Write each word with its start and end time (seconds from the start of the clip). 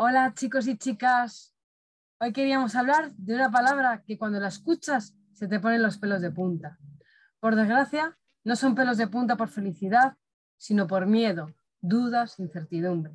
Hola 0.00 0.32
chicos 0.32 0.68
y 0.68 0.78
chicas. 0.78 1.56
Hoy 2.20 2.32
queríamos 2.32 2.76
hablar 2.76 3.10
de 3.16 3.34
una 3.34 3.50
palabra 3.50 4.04
que 4.06 4.16
cuando 4.16 4.38
la 4.38 4.46
escuchas 4.46 5.16
se 5.32 5.48
te 5.48 5.58
ponen 5.58 5.82
los 5.82 5.98
pelos 5.98 6.22
de 6.22 6.30
punta. 6.30 6.78
Por 7.40 7.56
desgracia, 7.56 8.16
no 8.44 8.54
son 8.54 8.76
pelos 8.76 8.96
de 8.96 9.08
punta 9.08 9.34
por 9.34 9.48
felicidad, 9.48 10.16
sino 10.56 10.86
por 10.86 11.06
miedo, 11.06 11.52
dudas, 11.80 12.38
incertidumbre. 12.38 13.12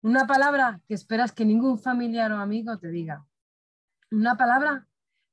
Una 0.00 0.26
palabra 0.26 0.80
que 0.88 0.94
esperas 0.94 1.32
que 1.32 1.44
ningún 1.44 1.78
familiar 1.78 2.32
o 2.32 2.38
amigo 2.38 2.78
te 2.78 2.88
diga. 2.88 3.26
Una 4.10 4.38
palabra 4.38 4.88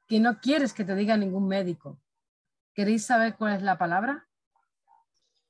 que 0.05 0.20
no 0.20 0.41
quieres 0.41 0.73
que 0.73 0.84
te 0.84 0.95
diga 0.95 1.16
ningún 1.16 1.48
médico. 1.48 2.02
¿Queréis 2.73 3.05
saber 3.05 3.38
cuál 3.38 3.54
es 3.54 3.62
la 3.62 3.77
palabra? 3.77 4.27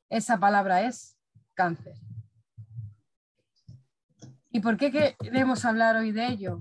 Esa 0.10 0.38
palabra 0.40 0.84
es 0.84 1.18
cáncer. 1.56 1.96
¿Y 4.58 4.60
por 4.60 4.76
qué 4.76 5.16
queremos 5.20 5.66
hablar 5.66 5.98
hoy 5.98 6.12
de 6.12 6.26
ello? 6.26 6.58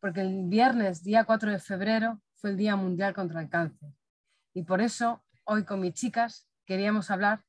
Porque 0.00 0.20
el 0.20 0.48
viernes, 0.48 1.04
día 1.04 1.22
4 1.22 1.52
de 1.52 1.60
febrero, 1.60 2.20
fue 2.34 2.50
el 2.50 2.56
Día 2.56 2.74
Mundial 2.74 3.14
contra 3.14 3.40
el 3.40 3.48
Cáncer. 3.48 3.94
Y 4.52 4.64
por 4.64 4.80
eso, 4.80 5.22
hoy 5.44 5.64
con 5.64 5.78
mis 5.78 5.94
chicas, 5.94 6.48
queríamos 6.66 7.08
hablar 7.08 7.44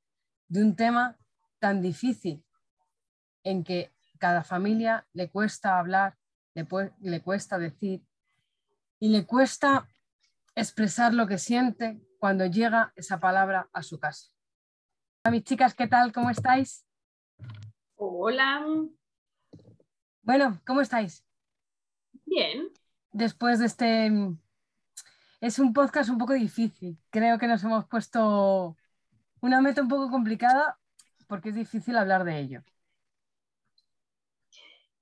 de 0.50 0.62
un 0.62 0.76
tema 0.76 1.18
tan 1.58 1.82
difícil 1.82 2.46
en 3.44 3.64
que 3.64 3.92
cada 4.20 4.44
familia 4.44 5.08
le 5.14 5.32
cuesta 5.32 5.80
hablar, 5.80 6.16
le, 6.54 6.68
le 7.00 7.24
cuesta 7.24 7.58
decir 7.58 8.06
y 9.00 9.10
le 9.10 9.26
cuesta 9.26 9.90
expresar 10.54 11.12
lo 11.12 11.26
que 11.26 11.40
siente 11.40 12.00
cuando 12.20 12.46
llega 12.46 12.94
esa 12.96 13.20
palabra 13.20 13.68
a 13.74 13.82
su 13.82 14.00
casa. 14.00 14.30
Hola 15.24 15.32
mis 15.32 15.44
chicas, 15.44 15.74
¿qué 15.74 15.88
tal? 15.88 16.12
¿Cómo 16.12 16.30
estáis? 16.30 16.86
Hola. 17.96 18.64
Bueno, 20.24 20.62
¿cómo 20.66 20.82
estáis? 20.82 21.26
Bien. 22.26 22.70
Después 23.12 23.60
de 23.60 23.66
este... 23.66 24.12
Es 25.42 25.58
un 25.58 25.74
podcast 25.74 26.10
un 26.10 26.20
poco 26.20 26.34
difícil. 26.34 27.00
Creo 27.10 27.40
que 27.40 27.48
nos 27.48 27.64
hemos 27.64 27.88
puesto 27.88 28.78
una 29.42 29.62
meta 29.62 29.82
un 29.82 29.88
poco 29.88 30.12
complicada 30.12 30.78
porque 31.28 31.50
es 31.50 31.56
difícil 31.56 31.98
hablar 31.98 32.24
de 32.24 32.40
ello. 32.40 32.64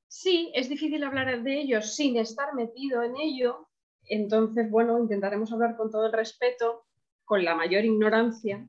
Sí, 0.08 0.52
es 0.56 0.70
difícil 0.70 1.03
hablar 1.03 1.44
de 1.44 1.61
ello 1.61 1.81
sin 1.81 2.17
estar 2.17 2.54
metido 2.54 3.04
en 3.04 3.17
ello. 3.17 3.67
Entonces, 4.06 4.70
bueno, 4.72 4.98
intentaremos 5.00 5.52
hablar 5.52 5.76
con 5.76 5.92
todo 5.92 6.06
el 6.06 6.14
respeto, 6.14 6.86
con 7.26 7.44
la 7.44 7.56
mayor 7.56 7.83
ignorancia, 7.83 8.67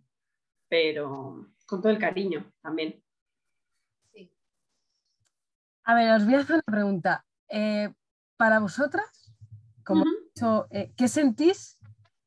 pero 0.68 1.46
con 1.66 1.80
todo 1.80 1.92
el 1.92 1.98
cariño 1.98 2.52
también. 2.60 3.02
A 5.90 5.94
ver, 5.94 6.08
os 6.12 6.24
voy 6.24 6.34
a 6.36 6.38
hacer 6.38 6.54
una 6.54 6.76
pregunta. 6.78 7.26
Eh, 7.48 7.92
para 8.36 8.60
vosotras, 8.60 9.34
como 9.84 10.04
eh, 10.70 10.92
¿qué 10.96 11.08
sentís 11.08 11.80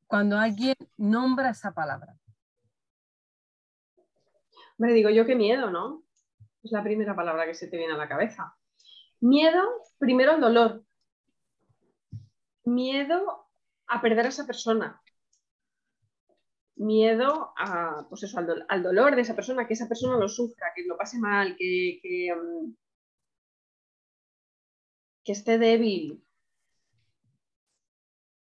cuando 0.06 0.38
alguien 0.38 0.76
nombra 0.98 1.52
esa 1.52 1.72
palabra? 1.74 2.14
Me 4.78 4.92
digo 4.92 5.10
yo 5.12 5.26
qué 5.26 5.36
miedo, 5.36 5.72
¿no? 5.72 6.04
Es 6.62 6.74
la 6.74 6.84
primera 6.84 7.16
palabra 7.16 7.46
que 7.46 7.54
se 7.54 7.70
te 7.70 7.78
viene 7.78 7.94
a 7.94 7.98
la 7.98 8.10
cabeza. 8.10 8.54
Miedo, 9.22 9.64
primero 9.98 10.34
al 10.34 10.42
dolor. 10.42 10.84
Miedo 12.66 13.48
a 13.88 14.02
perder 14.02 14.26
a 14.26 14.30
esa 14.30 14.46
persona. 14.46 15.02
Miedo 16.76 17.54
a, 17.58 18.06
pues 18.10 18.24
eso, 18.24 18.40
al, 18.68 18.84
dolor 18.84 19.16
de 19.16 19.22
esa 19.22 19.36
persona, 19.36 19.66
que 19.66 19.76
esa 19.76 19.88
persona 19.88 20.18
lo 20.18 20.28
sufra, 20.28 20.74
que 20.76 20.84
lo 20.84 20.98
pase 20.98 21.18
mal, 21.18 21.56
que, 21.58 22.36
mm, 22.36 22.83
que 25.24 25.32
esté 25.32 25.58
débil. 25.58 26.24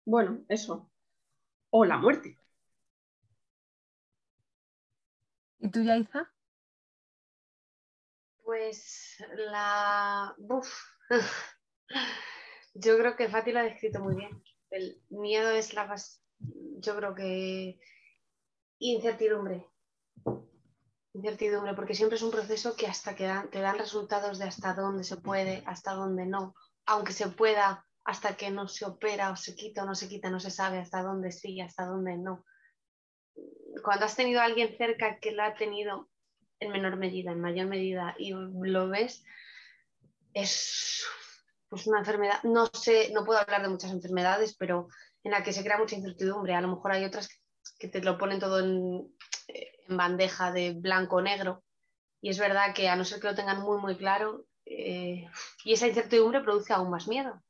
Bueno, 0.06 0.44
eso. 0.50 0.90
O 1.70 1.86
la 1.86 1.98
muerte. 1.98 2.40
¿Y 5.60 5.70
tú, 5.72 5.84
Yaiza? 5.84 6.32
Pues 8.44 9.24
la... 9.36 10.36
Yo 12.76 12.98
creo 12.98 13.16
que 13.16 13.30
Fati 13.30 13.52
lo 13.52 13.60
ha 13.60 13.64
descrito 13.64 14.00
muy 14.00 14.16
bien. 14.16 14.44
El 14.70 15.02
miedo 15.10 15.50
es 15.52 15.74
la... 15.74 15.96
Yo 16.40 16.96
creo 16.98 17.16
que 17.16 17.80
incertidumbre 18.80 19.66
incertidumbre, 21.16 21.74
porque 21.74 21.96
siempre 21.96 22.18
es 22.18 22.22
un 22.24 22.32
proceso 22.32 22.76
que 22.76 22.88
hasta 22.88 23.16
que 23.16 23.32
te 23.52 23.62
dan 23.62 23.78
resultados 23.78 24.38
de 24.38 24.46
hasta 24.46 24.74
dónde 24.74 25.04
se 25.04 25.18
puede, 25.18 25.64
hasta 25.66 25.94
dónde 25.94 26.26
no, 26.26 26.56
aunque 26.86 27.14
se 27.14 27.30
pueda, 27.30 27.86
hasta 28.04 28.36
que 28.36 28.52
no 28.52 28.68
se 28.68 28.86
opera 28.86 29.32
o 29.32 29.36
se 29.36 29.56
quita 29.56 29.84
o 29.84 29.86
no 29.86 29.96
se 29.96 30.10
quita, 30.10 30.30
no 30.30 30.40
se 30.40 30.52
sabe 30.52 30.78
hasta 30.78 31.02
dónde 31.02 31.32
sí, 31.32 31.62
hasta 31.62 31.86
dónde 31.86 32.18
no. 32.18 32.46
Cuando 33.84 34.06
has 34.06 34.16
tenido 34.16 34.42
a 34.42 34.44
alguien 34.44 34.76
cerca 34.78 35.20
que 35.20 35.32
lo 35.32 35.44
ha 35.44 35.56
tenido 35.56 36.10
en 36.60 36.72
menor 36.72 36.98
medida, 36.98 37.32
en 37.32 37.42
mayor 37.42 37.68
medida, 37.68 38.16
y 38.18 38.32
lo 38.32 38.90
ves, 38.90 39.24
es 40.34 41.06
pues 41.70 41.88
una 41.88 42.00
enfermedad, 42.00 42.44
no 42.44 42.68
sé, 42.68 43.12
no 43.14 43.26
puedo 43.26 43.40
hablar 43.40 43.62
de 43.62 43.70
muchas 43.70 43.92
enfermedades, 43.92 44.56
pero 44.58 44.88
en 45.24 45.32
la 45.32 45.44
que 45.44 45.54
se 45.54 45.64
crea 45.64 45.78
mucha 45.78 45.96
incertidumbre. 45.96 46.56
A 46.56 46.62
lo 46.62 46.68
mejor 46.68 46.92
hay 46.92 47.06
otras 47.06 47.30
que 47.80 47.88
te 47.88 48.02
lo 48.02 48.18
ponen 48.18 48.40
todo 48.40 48.60
en, 48.60 49.16
en 49.88 49.98
bandeja 49.98 50.52
de 50.52 50.74
blanco 50.74 51.18
o 51.18 51.22
negro. 51.22 51.64
Y 52.22 52.30
es 52.30 52.40
verdad 52.40 52.74
que 52.74 52.90
a 52.90 52.96
no 52.96 53.06
ser 53.06 53.20
que 53.20 53.28
lo 53.28 53.36
tengan 53.36 53.62
muy, 53.62 53.80
muy 53.80 53.96
claro, 53.98 54.46
eh, 54.66 55.30
y 55.64 55.74
esa 55.74 55.88
incertidumbre 55.88 56.42
produce 56.42 56.74
aún 56.74 56.90
más 56.90 57.08
miedo. 57.08 57.42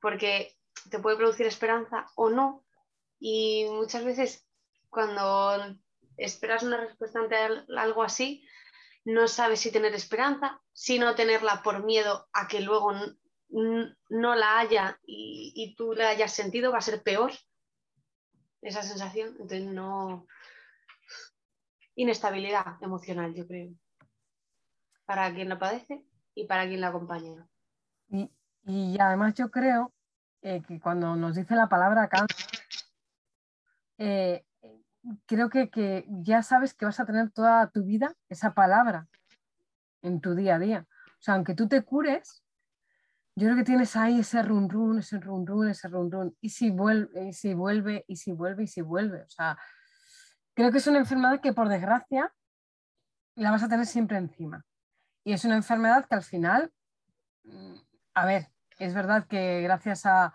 Porque 0.00 0.56
te 0.90 0.98
puede 0.98 1.16
producir 1.16 1.46
esperanza 1.46 2.06
o 2.14 2.30
no. 2.30 2.64
Y 3.18 3.66
muchas 3.70 4.04
veces 4.04 4.46
cuando 4.90 5.76
esperas 6.16 6.62
una 6.62 6.78
respuesta 6.78 7.18
ante 7.18 7.36
algo 7.36 8.02
así, 8.02 8.46
no 9.04 9.28
sabes 9.28 9.60
si 9.60 9.70
tener 9.70 9.94
esperanza, 9.94 10.60
si 10.72 10.98
no 10.98 11.14
tenerla 11.14 11.62
por 11.62 11.84
miedo 11.84 12.28
a 12.32 12.48
que 12.48 12.60
luego 12.60 12.92
no 13.48 14.34
la 14.34 14.58
haya 14.58 14.98
y, 15.06 15.52
y, 15.54 15.76
tú 15.76 15.92
la 15.92 16.08
hayas 16.08 16.32
sentido, 16.32 16.72
va 16.72 16.78
a 16.78 16.82
ser 16.82 17.02
peor 17.02 17.32
esa 18.62 18.82
sensación. 18.82 19.28
Entonces 19.30 19.62
no, 19.62 20.26
inestabilidad 21.96 22.76
emocional, 22.82 23.34
yo 23.34 23.46
creo, 23.46 23.72
para 25.04 25.34
quien 25.34 25.48
la 25.48 25.58
padece 25.58 26.04
y 26.34 26.46
para 26.46 26.66
quien 26.68 26.80
la 26.80 26.88
acompaña. 26.88 27.48
Y, 28.08 28.98
además 28.98 29.34
yo 29.34 29.50
creo 29.50 29.92
eh, 30.42 30.62
que 30.66 30.80
cuando 30.80 31.16
nos 31.16 31.36
dice 31.36 31.54
la 31.54 31.68
palabra 31.68 32.08
cáncer, 32.08 32.46
eh, 33.98 34.44
creo 35.26 35.48
que, 35.48 35.70
que, 35.70 36.04
ya 36.08 36.42
sabes 36.42 36.74
que 36.74 36.84
vas 36.84 37.00
a 37.00 37.06
tener 37.06 37.30
toda 37.30 37.70
tu 37.70 37.84
vida 37.84 38.14
esa 38.28 38.54
palabra 38.54 39.08
en 40.02 40.20
tu 40.20 40.34
día 40.34 40.56
a 40.56 40.58
día. 40.58 40.86
O 40.90 41.22
sea, 41.22 41.34
aunque 41.34 41.54
tú 41.54 41.68
te 41.68 41.82
cures, 41.82 42.44
yo 43.36 43.46
creo 43.46 43.56
que 43.56 43.64
tienes 43.64 43.96
ahí 43.96 44.20
ese 44.20 44.42
run 44.42 44.68
run, 44.68 44.98
ese 44.98 45.18
run 45.18 45.46
run, 45.46 45.68
ese 45.68 45.88
run 45.88 46.10
run, 46.10 46.36
y 46.40 46.50
si 46.50 46.70
vuelve, 46.70 47.28
y 47.28 47.32
si 47.32 47.54
vuelve, 47.54 48.04
y 48.08 48.16
si 48.16 48.32
vuelve, 48.32 48.64
y 48.64 48.66
si 48.66 48.80
vuelve. 48.80 49.22
O 49.22 49.28
sea, 49.28 49.58
Creo 50.56 50.72
que 50.72 50.78
es 50.78 50.86
una 50.86 50.98
enfermedad 50.98 51.42
que 51.42 51.52
por 51.52 51.68
desgracia 51.68 52.34
la 53.34 53.50
vas 53.50 53.62
a 53.62 53.68
tener 53.68 53.84
siempre 53.84 54.16
encima. 54.16 54.64
Y 55.22 55.34
es 55.34 55.44
una 55.44 55.54
enfermedad 55.54 56.06
que 56.08 56.14
al 56.14 56.22
final, 56.22 56.72
mm, 57.44 57.74
a 58.14 58.24
ver, 58.24 58.48
es 58.78 58.94
verdad 58.94 59.26
que 59.26 59.60
gracias 59.60 60.04
a, 60.06 60.34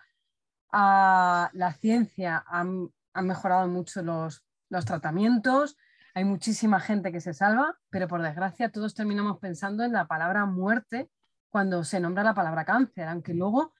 la 0.72 1.74
ciencia 1.74 2.46
han, 2.48 2.92
mejorado 3.16 3.68
mucho 3.68 4.04
los, 4.04 4.44
tratamientos, 4.86 5.76
hay 6.14 6.24
muchísima 6.24 6.80
gente 6.80 7.12
que 7.12 7.20
se 7.20 7.34
salva, 7.34 7.78
pero 7.90 8.08
por 8.08 8.22
desgracia 8.22 8.72
todos 8.72 8.94
terminamos 8.94 9.40
pensando 9.40 9.84
en 9.84 9.92
la 9.92 10.08
palabra 10.08 10.46
muerte 10.46 11.10
cuando 11.50 11.84
se 11.84 12.00
nombra 12.00 12.24
la 12.24 12.36
palabra 12.36 12.64
cáncer, 12.64 13.08
aunque 13.08 13.34
luego 13.34 13.74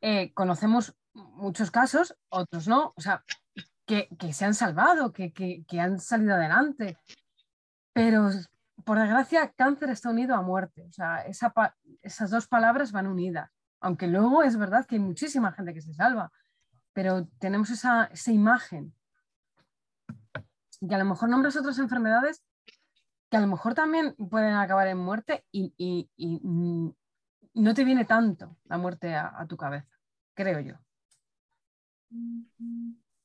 eh, 0.00 0.32
conocemos 0.32 0.96
muchos 1.12 1.70
casos, 1.70 2.16
otros 2.30 2.66
no. 2.66 2.94
O 2.96 3.00
sea, 3.00 3.22
que, 4.18 4.32
se 4.32 4.44
han 4.44 4.54
salvado, 4.54 5.12
que, 5.12 5.64
han 5.78 6.00
salido 6.00 6.34
adelante. 6.34 6.98
Pero 7.92 8.30
por 8.84 8.98
desgracia, 8.98 9.52
cáncer 9.52 9.90
está 9.90 10.10
unido 10.10 10.34
a 10.34 10.42
muerte. 10.42 10.86
O 10.88 10.92
sea, 10.92 11.24
esas 12.02 12.30
dos 12.30 12.46
palabras 12.48 12.92
van 12.92 13.06
unidas. 13.06 13.50
Aunque 13.80 14.06
luego 14.06 14.42
es 14.42 14.56
verdad 14.56 14.86
que 14.86 14.94
hay 14.96 15.00
muchísima 15.00 15.52
gente 15.52 15.74
que 15.74 15.82
se 15.82 15.92
salva, 15.92 16.32
pero 16.92 17.26
tenemos 17.38 17.70
esa, 17.70 18.10
imagen. 18.28 18.94
Y 20.80 20.94
a 20.94 20.98
lo 20.98 21.04
mejor 21.04 21.28
nombras 21.28 21.56
otras 21.56 21.78
enfermedades 21.78 22.42
que 23.28 23.36
a 23.36 23.40
lo 23.40 23.46
mejor 23.46 23.74
también 23.74 24.14
pueden 24.14 24.54
acabar 24.54 24.88
en 24.88 24.98
muerte 24.98 25.44
y, 25.50 26.10
no 27.54 27.74
te 27.74 27.84
viene 27.84 28.06
tanto 28.06 28.56
la 28.64 28.78
muerte 28.78 29.14
a 29.14 29.46
tu 29.46 29.56
cabeza, 29.58 29.98
creo 30.34 30.60
yo. 30.60 30.74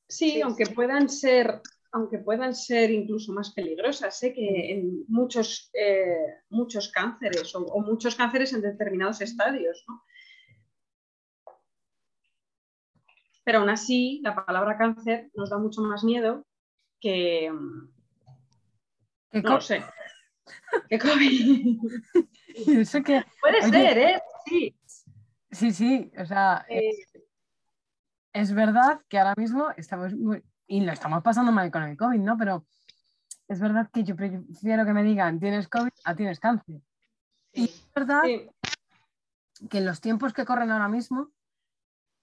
Sí, 0.07 0.41
aunque 0.41 0.65
puedan 0.67 1.09
ser, 1.09 1.61
aunque 1.91 2.19
puedan 2.19 2.55
ser 2.55 2.91
incluso 2.91 3.33
más 3.33 3.53
peligrosas. 3.53 4.17
Sé 4.17 4.33
que 4.33 4.71
en 4.71 5.03
muchos, 5.07 5.69
eh, 5.73 6.41
muchos 6.49 6.91
cánceres 6.91 7.53
o, 7.55 7.81
muchos 7.81 8.15
cánceres 8.15 8.53
en 8.53 8.61
determinados 8.61 9.21
estadios. 9.21 9.85
Pero 13.43 13.59
aún 13.59 13.69
así, 13.69 14.21
la 14.23 14.35
palabra 14.45 14.77
cáncer 14.77 15.29
nos 15.33 15.49
da 15.49 15.57
mucho 15.57 15.81
más 15.81 16.03
miedo 16.03 16.45
que... 16.99 17.51
no 19.31 19.61
sé. 19.61 19.83
Que 20.89 20.99
COVID. 20.99 21.77
Puede 23.41 23.61
ser, 23.69 23.97
¿eh? 23.97 24.21
Sí. 24.45 24.75
Sí, 25.51 25.71
sí, 25.71 26.11
o 26.17 26.25
sea, 26.25 26.65
eh, 26.69 26.91
es 28.37 28.53
verdad 28.53 29.01
que 29.09 29.17
ahora 29.17 29.33
mismo 29.35 29.71
estamos 29.77 30.13
muy, 30.13 30.43
y 30.67 30.81
lo 30.81 30.91
estamos 30.91 31.23
pasando 31.23 31.51
mal 31.51 31.71
con 31.71 31.81
el 31.81 31.97
COVID, 31.97 32.19
¿no? 32.19 32.37
Pero 32.37 32.67
es 33.47 33.59
verdad 33.59 33.89
que 33.91 34.03
yo 34.03 34.15
prefiero 34.15 34.85
que 34.85 34.93
me 34.93 35.03
digan 35.03 35.39
tienes 35.39 35.67
COVID 35.67 35.89
a 36.03 36.15
tienes 36.15 36.39
cáncer. 36.39 36.81
Y 37.51 37.63
es 37.65 37.91
verdad 37.95 38.21
que 39.71 39.77
en 39.79 39.85
los 39.85 40.01
tiempos 40.01 40.33
que 40.33 40.45
corren 40.45 40.69
ahora 40.69 40.87
mismo, 40.87 41.31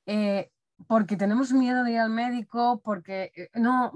eh, 0.06 0.52
porque 0.86 1.16
tenemos 1.16 1.52
miedo 1.52 1.82
de 1.82 1.92
ir 1.92 1.98
al 1.98 2.10
médico, 2.10 2.80
porque 2.84 3.32
eh, 3.34 3.50
no, 3.54 3.92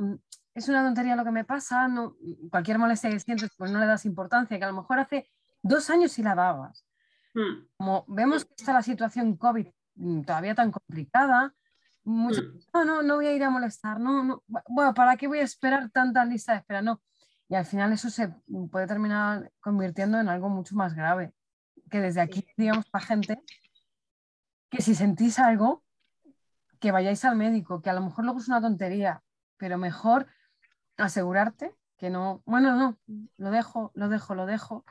es 0.55 0.69
una 0.69 0.83
tontería 0.83 1.15
lo 1.15 1.25
que 1.25 1.31
me 1.31 1.45
pasa, 1.45 1.87
no, 1.87 2.17
cualquier 2.51 2.79
molestia 2.79 3.11
que 3.11 3.21
sientes, 3.21 3.53
pues 3.57 3.71
no 3.71 3.79
le 3.79 3.87
das 3.87 4.05
importancia, 4.07 4.59
que 4.59 4.65
a 4.65 4.73
lo 4.73 4.81
mejor 4.81 4.99
hace 4.99 5.31
dos 5.63 5.89
años 5.89 6.11
sí 6.11 6.25
la 6.25 6.35
dabas. 6.35 6.85
Hmm. 7.33 7.65
Como 7.77 8.05
vemos 8.09 8.45
que 8.45 8.55
está 8.57 8.73
la 8.73 8.83
situación 8.83 9.37
COVID 9.37 9.69
todavía 10.27 10.57
tan 10.57 10.73
complicada, 10.73 11.55
Mm. 12.09 12.33
no, 12.73 12.85
no, 12.87 13.03
no 13.03 13.17
voy 13.17 13.27
a 13.27 13.35
ir 13.35 13.45
a 13.45 13.51
molestar, 13.51 14.01
no, 14.01 14.25
no, 14.25 14.43
bueno, 14.47 14.95
¿para 14.95 15.19
qué 15.19 15.29
voy 15.29 15.41
a 15.41 15.43
esperar 15.43 15.91
tanta 15.91 16.25
lista 16.25 16.53
de 16.53 16.59
espera? 16.61 16.81
No. 16.81 17.03
Y 17.51 17.55
al 17.55 17.67
final 17.67 17.93
eso 17.93 18.09
se 18.09 18.29
puede 18.71 18.87
terminar 18.87 19.53
convirtiendo 19.61 20.19
en 20.19 20.31
algo 20.31 20.49
mucho 20.49 20.75
más 20.75 20.95
grave. 20.95 21.35
Que 21.91 22.01
desde 22.01 22.23
aquí, 22.23 22.47
digamos, 22.57 22.87
para 22.89 23.05
gente, 23.05 23.43
que 24.71 24.81
si 24.81 24.95
sentís 24.95 25.39
algo, 25.39 25.85
que 26.81 26.93
vayáis 26.93 27.27
al 27.27 27.37
médico, 27.37 27.83
que 27.83 27.91
a 27.91 27.95
lo 27.95 28.01
mejor 28.01 28.25
luego 28.25 28.41
es 28.41 28.49
una 28.49 28.63
tontería, 28.63 29.23
pero 29.59 29.77
mejor 29.77 30.29
asegurarte 30.97 31.75
que 31.99 32.09
no, 32.09 32.43
bueno, 32.47 32.75
no, 32.75 32.99
lo 33.37 33.51
dejo, 33.51 33.93
lo 33.95 34.09
dejo, 34.09 34.35
lo 34.35 34.47
dejo, 34.47 34.85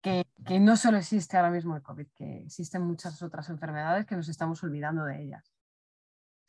que, 0.00 0.26
que 0.46 0.60
no 0.60 0.78
solo 0.78 0.96
existe 0.96 1.36
ahora 1.36 1.50
mismo 1.50 1.76
el 1.76 1.82
COVID, 1.82 2.06
que 2.14 2.38
existen 2.44 2.82
muchas 2.82 3.22
otras 3.22 3.50
enfermedades 3.50 4.06
que 4.06 4.16
nos 4.16 4.30
estamos 4.30 4.62
olvidando 4.62 5.04
de 5.04 5.22
ellas. 5.22 5.57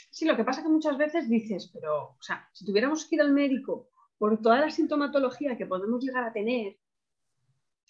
Sí, 0.10 0.26
lo 0.26 0.36
que 0.36 0.44
pasa 0.44 0.62
es 0.62 0.66
que 0.66 0.72
muchas 0.72 0.98
veces 0.98 1.30
dices, 1.30 1.70
pero, 1.74 2.10
o 2.10 2.22
sea, 2.22 2.48
si 2.52 2.66
tuviéramos 2.66 3.06
que 3.06 3.16
ir 3.16 3.22
al 3.22 3.32
médico 3.32 3.90
por 4.18 4.42
toda 4.42 4.60
la 4.60 4.72
sintomatología 4.72 5.58
que 5.58 5.66
podemos 5.66 6.04
llegar 6.04 6.24
a 6.24 6.34
tener, 6.34 6.78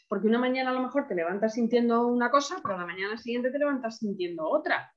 porque 0.10 0.28
una 0.28 0.40
mañana 0.40 0.72
a 0.72 0.74
lo 0.74 0.82
mejor 0.82 1.08
te 1.08 1.16
levantas 1.16 1.54
sintiendo 1.54 2.08
una 2.08 2.32
cosa, 2.32 2.60
pero 2.62 2.78
la 2.78 2.86
mañana 2.86 3.18
siguiente 3.18 3.52
te 3.52 3.60
levantas 3.60 4.00
sintiendo 4.00 4.48
otra. 4.50 4.92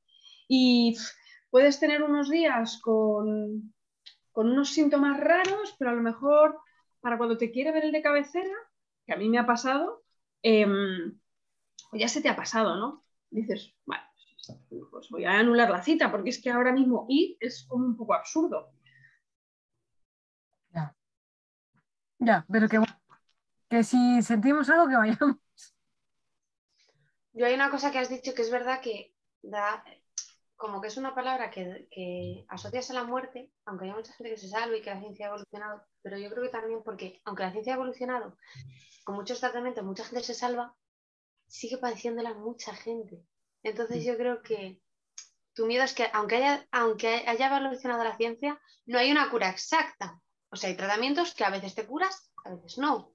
Y 0.48 0.96
puedes 1.50 1.78
tener 1.78 2.02
unos 2.02 2.30
días 2.30 2.80
con, 2.82 3.74
unos 4.34 4.70
síntomas 4.70 5.20
raros, 5.20 5.76
pero 5.78 5.90
a 5.90 5.94
lo 5.94 6.02
mejor 6.02 6.58
para 7.00 7.18
cuando 7.18 7.36
te 7.36 7.50
quiere 7.50 7.72
ver 7.72 7.84
el 7.84 7.92
de 7.92 8.02
cabecera, 8.02 8.54
que 9.06 9.12
a 9.12 9.16
mí 9.16 9.28
me 9.28 9.38
ha 9.38 9.46
pasado, 9.46 10.02
em, 10.42 11.18
ya 11.92 12.08
se 12.08 12.22
te 12.22 12.30
ha 12.30 12.36
pasado, 12.36 12.76
¿no? 12.76 13.04
Dices, 13.30 13.74
bueno, 13.84 14.02
pues 14.90 15.08
voy 15.10 15.24
a 15.24 15.38
anular 15.38 15.70
la 15.70 15.82
cita, 15.82 16.10
porque 16.10 16.30
es 16.30 16.42
que 16.42 16.50
ahora 16.50 16.72
mismo 16.72 17.06
ir 17.08 17.36
es 17.40 17.64
como 17.68 17.86
un 17.86 17.96
poco 17.96 18.14
absurdo. 18.14 18.72
Ya. 20.74 20.94
Ya, 22.18 22.46
pero 22.50 22.68
que, 22.68 22.80
que 23.68 23.84
si 23.84 24.22
sentimos 24.22 24.68
algo, 24.70 24.88
que 24.88 24.96
vayamos. 24.96 25.36
Yo 27.34 27.46
hay 27.46 27.54
una 27.54 27.70
cosa 27.70 27.90
que 27.90 27.98
has 27.98 28.10
dicho 28.10 28.34
que 28.34 28.42
es 28.42 28.50
verdad 28.50 28.80
que 28.80 29.14
da, 29.42 29.82
como 30.56 30.80
que 30.80 30.88
es 30.88 30.96
una 30.96 31.14
palabra 31.14 31.50
que, 31.50 31.88
que, 31.90 32.44
asocias 32.48 32.90
a 32.90 32.94
la 32.94 33.04
muerte, 33.04 33.50
aunque 33.64 33.86
hay 33.86 33.92
mucha 33.92 34.12
gente 34.12 34.30
que 34.30 34.36
se 34.36 34.48
salve 34.48 34.78
y 34.78 34.82
que 34.82 34.90
la 34.90 35.00
ciencia 35.00 35.26
ha 35.26 35.28
evolucionado, 35.30 35.82
pero 36.02 36.18
yo 36.18 36.30
creo 36.30 36.42
que 36.42 36.50
también 36.50 36.82
porque, 36.84 37.20
aunque 37.24 37.42
la 37.42 37.52
ciencia 37.52 37.72
ha 37.72 37.76
evolucionado, 37.76 38.36
con 39.04 39.16
muchos 39.16 39.40
tratamientos 39.40 39.84
mucha 39.84 40.04
gente 40.04 40.22
se 40.22 40.34
salva, 40.34 40.76
sigue 41.48 41.78
padeciéndola 41.78 42.34
mucha 42.34 42.74
gente. 42.74 43.24
Entonces 43.62 44.04
yo 44.04 44.16
creo 44.16 44.42
que 44.42 44.80
tu 45.54 45.66
miedo 45.66 45.84
es 45.84 45.94
que 45.94 46.08
aunque 46.12 46.36
haya, 46.36 46.66
aunque 46.70 47.24
haya 47.26 47.46
evolucionado 47.46 48.04
la 48.04 48.16
ciencia, 48.16 48.60
no 48.86 48.98
hay 48.98 49.10
una 49.10 49.30
cura 49.30 49.50
exacta. 49.50 50.20
O 50.50 50.56
sea, 50.56 50.70
hay 50.70 50.76
tratamientos 50.76 51.34
que 51.34 51.44
a 51.44 51.50
veces 51.50 51.74
te 51.74 51.86
curas, 51.86 52.30
a 52.44 52.54
veces 52.54 52.78
no. 52.78 53.14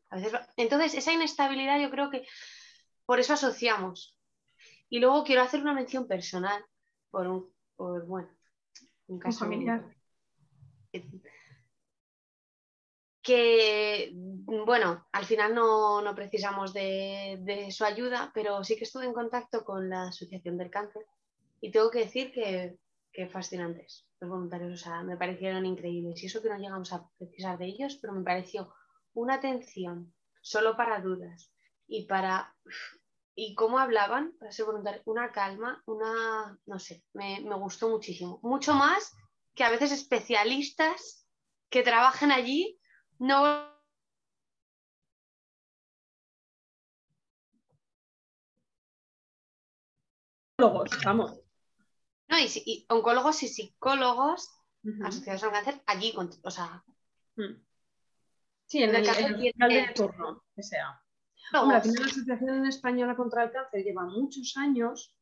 Entonces, 0.55 0.95
esa 0.95 1.13
inestabilidad 1.13 1.79
yo 1.79 1.91
creo 1.91 2.09
que 2.09 2.25
por 3.05 3.19
eso 3.19 3.33
asociamos. 3.33 4.17
Y 4.89 4.99
luego 4.99 5.23
quiero 5.23 5.41
hacer 5.41 5.61
una 5.61 5.73
mención 5.73 6.07
personal 6.07 6.63
por 7.11 7.27
un, 7.27 7.53
por, 7.75 8.05
bueno, 8.05 8.29
un 9.07 9.19
caso 9.19 9.39
familiar. 9.39 9.85
Que, 13.27 14.13
bueno, 14.13 15.05
al 15.11 15.25
final 15.25 15.53
no, 15.53 16.01
precisamos 16.15 16.71
de, 16.71 17.37
de 17.41 17.71
su 17.71 17.83
ayuda, 17.83 18.31
pero 18.33 18.63
sí 18.63 18.77
que 18.77 18.85
estuve 18.85 19.03
en 19.03 19.11
contacto 19.11 19.65
con 19.65 19.89
la 19.89 20.07
Asociación 20.07 20.57
del 20.57 20.69
Cáncer 20.69 21.05
y 21.59 21.69
tengo 21.71 21.91
que 21.91 22.05
decir 22.05 22.31
que, 22.31 22.77
que 23.11 23.27
fascinantes 23.27 24.07
los 24.21 24.29
voluntarios, 24.29 24.71
o 24.71 24.77
sea, 24.81 25.03
me 25.03 25.17
parecieron 25.17 25.65
increíbles. 25.65 26.23
Y 26.23 26.27
eso 26.27 26.41
que 26.41 26.47
no 26.49 26.57
llegamos 26.57 26.93
a 26.93 27.05
precisar 27.17 27.57
de 27.57 27.65
ellos, 27.65 27.97
pero 28.01 28.13
me 28.13 28.23
pareció 28.23 28.73
una 29.13 29.33
atención 29.35 30.13
solo 30.41 30.77
para 30.77 31.01
dudas 31.01 31.51
y 31.85 32.05
para... 32.05 32.55
Y 33.35 33.55
cómo 33.55 33.77
hablaban 33.77 34.33
para 34.39 34.53
ser 34.53 34.67
voluntarios, 34.67 35.03
una 35.05 35.33
calma, 35.33 35.83
una... 35.85 36.57
no 36.65 36.79
sé, 36.79 37.03
me, 37.13 37.41
me 37.41 37.55
gustó 37.55 37.89
muchísimo. 37.89 38.39
Mucho 38.41 38.73
más 38.73 39.15
que 39.53 39.65
a 39.65 39.69
veces 39.69 39.91
especialistas 39.91 41.27
que 41.69 41.83
trabajan 41.83 42.31
allí 42.31 42.76
no 43.19 43.67
vamos. 51.05 51.39
No, 52.29 52.37
y, 52.39 52.85
oncólogos 52.89 53.43
y 53.43 53.47
psicólogos 53.47 54.49
asociados 55.03 55.43
al 55.43 55.51
cáncer 55.51 55.81
allí, 55.85 56.13
o 56.43 56.51
sea. 56.51 56.83
Hmm. 57.35 57.61
Sí, 58.65 58.83
en, 58.83 58.95
el, 58.95 59.07
el, 59.07 59.39
de 59.39 59.93
turno, 59.95 60.43
que 60.55 60.63
sea. 60.63 61.01
la 61.53 61.77
Asociación 61.77 62.65
Española 62.65 63.15
contra 63.15 63.43
el 63.43 63.51
Cáncer 63.51 63.83
lleva 63.83 64.03
muchos 64.03 64.57
años 64.57 65.15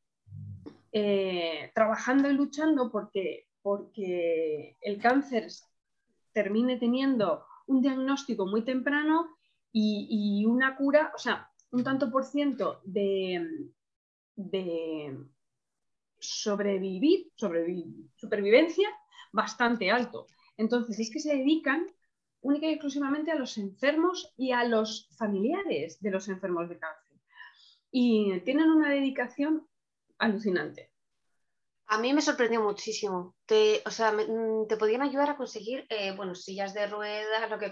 eh, 0.92 1.72
trabajando 1.76 2.30
y 2.30 2.34
luchando 2.34 2.90
porque, 2.92 3.50
porque 3.62 4.78
el 4.82 5.00
cáncer 5.00 5.48
termine 6.32 6.78
teniendo 6.78 7.46
un 7.68 7.82
diagnóstico 7.82 8.46
muy 8.46 8.64
temprano 8.64 9.38
y, 9.72 10.46
una 10.46 10.78
cura, 10.78 11.12
o 11.14 11.18
sea, 11.18 11.52
un 11.72 11.84
tanto 11.84 12.10
por 12.10 12.24
ciento 12.24 12.80
de, 12.86 13.68
sobrevivir, 16.18 17.32
supervivencia 18.16 18.90
bastante 19.34 19.92
alto. 19.92 20.28
Entonces, 20.56 21.00
es 21.00 21.12
que 21.12 21.20
se 21.20 21.36
dedican 21.36 21.86
única 22.40 22.68
y 22.68 22.72
exclusivamente 22.72 23.32
a 23.32 23.36
los 23.36 23.58
enfermos 23.58 24.34
y 24.38 24.52
a 24.52 24.64
los 24.64 25.10
familiares 25.18 26.00
de 26.00 26.12
los 26.12 26.30
enfermos 26.30 26.70
de 26.70 26.78
cáncer. 26.78 27.18
Y 27.92 28.40
tienen 28.42 28.70
una 28.70 28.90
dedicación 28.90 29.68
alucinante. 30.18 30.95
A 31.88 32.00
mí 32.00 32.14
me 32.14 32.22
sorprendió 32.22 32.62
muchísimo. 32.62 33.36
Te, 33.46 33.82
o 33.86 33.92
sea, 33.92 34.12
mm, 34.12 34.68
te 34.68 34.78
podían 34.78 35.02
ayudar 35.02 35.30
a 35.30 35.38
conseguir, 35.38 35.86
eh, 35.90 36.16
bueno, 36.16 36.34
sillas 36.34 36.74
de 36.74 36.88
ruedas, 36.88 37.50
lo 37.50 37.60
que 37.60 37.72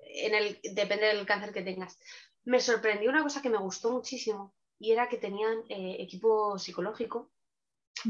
en 0.00 0.34
el, 0.34 0.58
depende 0.74 1.06
del 1.06 1.26
cáncer 1.26 1.52
que 1.52 1.62
tengas. 1.62 1.98
Me 2.44 2.60
sorprendió 2.60 3.10
una 3.10 3.22
cosa 3.22 3.42
que 3.42 3.50
me 3.50 3.58
gustó 3.58 3.90
muchísimo 3.90 4.54
y 4.78 4.92
era 4.92 5.08
que 5.08 5.18
tenían 5.18 5.64
eh, 5.68 5.96
equipo 6.00 6.58
psicológico 6.58 7.30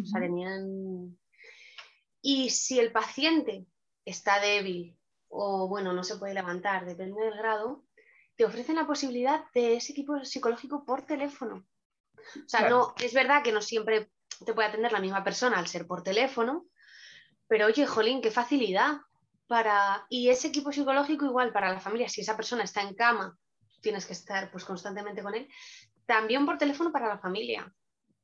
o 0.03 0.07
sea, 0.07 0.21
tenían... 0.21 1.19
Y 2.23 2.51
si 2.51 2.79
el 2.79 2.91
paciente 2.91 3.67
está 4.05 4.41
débil 4.41 4.97
o, 5.29 5.69
bueno, 5.69 5.93
no 5.93 6.05
se 6.05 6.17
puede 6.17 6.35
levantar, 6.35 6.87
depende 6.87 7.21
del 7.21 7.37
grado, 7.37 7.85
te 8.37 8.45
ofrecen 8.45 8.77
la 8.77 8.87
posibilidad 8.87 9.45
de 9.53 9.77
ese 9.77 9.93
equipo 9.93 10.25
psicológico 10.25 10.85
por 10.85 11.03
teléfono. 11.03 11.67
O 12.17 12.49
sea, 12.49 12.69
no, 12.69 12.95
es 13.03 13.13
verdad 13.13 13.43
que 13.43 13.53
no 13.53 13.61
siempre 13.61 14.11
te 14.45 14.55
puede 14.55 14.69
atender 14.69 14.93
la 14.93 15.01
misma 15.01 15.25
persona 15.25 15.59
al 15.59 15.67
ser 15.67 15.87
por 15.87 16.03
teléfono, 16.03 16.67
pero 17.47 17.67
oye, 17.67 17.87
jolín, 17.87 18.21
qué 18.21 18.31
facilidad 18.31 18.99
para... 19.47 20.07
Y 20.09 20.31
ese 20.31 20.49
equipo 20.49 20.73
psicológico 20.73 21.25
igual 21.27 21.53
para 21.53 21.73
la 21.73 21.81
familia, 21.81 22.09
si 22.09 22.23
esa 22.23 22.37
persona 22.37 22.65
está 22.65 22.83
en 22.83 22.95
cama, 22.95 23.37
tienes 23.81 24.07
que 24.07 24.15
estar 24.15 24.51
pues 24.51 24.65
constantemente 24.65 25.23
con 25.23 25.35
él, 25.35 25.49
también 26.07 26.47
por 26.47 26.59
teléfono 26.59 26.91
para 26.91 27.09
la 27.09 27.19
familia. 27.19 27.73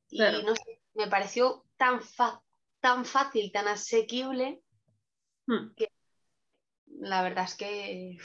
Y 0.09 0.19
no 0.19 0.55
sé, 0.55 0.81
me 0.95 1.07
pareció 1.07 1.65
tan, 1.77 2.01
tan 2.79 3.05
fácil, 3.05 3.51
tan 3.51 3.67
asequible 3.67 4.61
hmm. 5.47 5.73
que 5.75 5.91
la 6.87 7.21
verdad 7.21 7.45
es 7.45 7.55
que, 7.55 8.17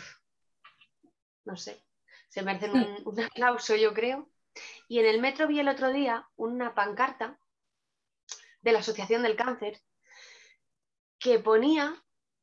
no 1.45 1.57
sé, 1.57 1.85
se 2.29 2.43
merecen 2.43 2.73
un, 2.73 2.97
un 3.05 3.21
aplauso, 3.21 3.77
yo 3.77 3.95
creo. 3.95 4.31
Y 4.89 4.99
en 4.99 5.07
el 5.07 5.21
metro 5.21 5.47
vi 5.47 5.61
el 5.61 5.69
otro 5.69 5.93
día 5.93 6.27
una 6.37 6.75
pancarta 6.75 7.39
de 8.67 8.73
la 8.73 8.81
Asociación 8.81 9.23
del 9.23 9.37
Cáncer 9.37 9.81
que 11.21 11.39
ponía 11.39 11.95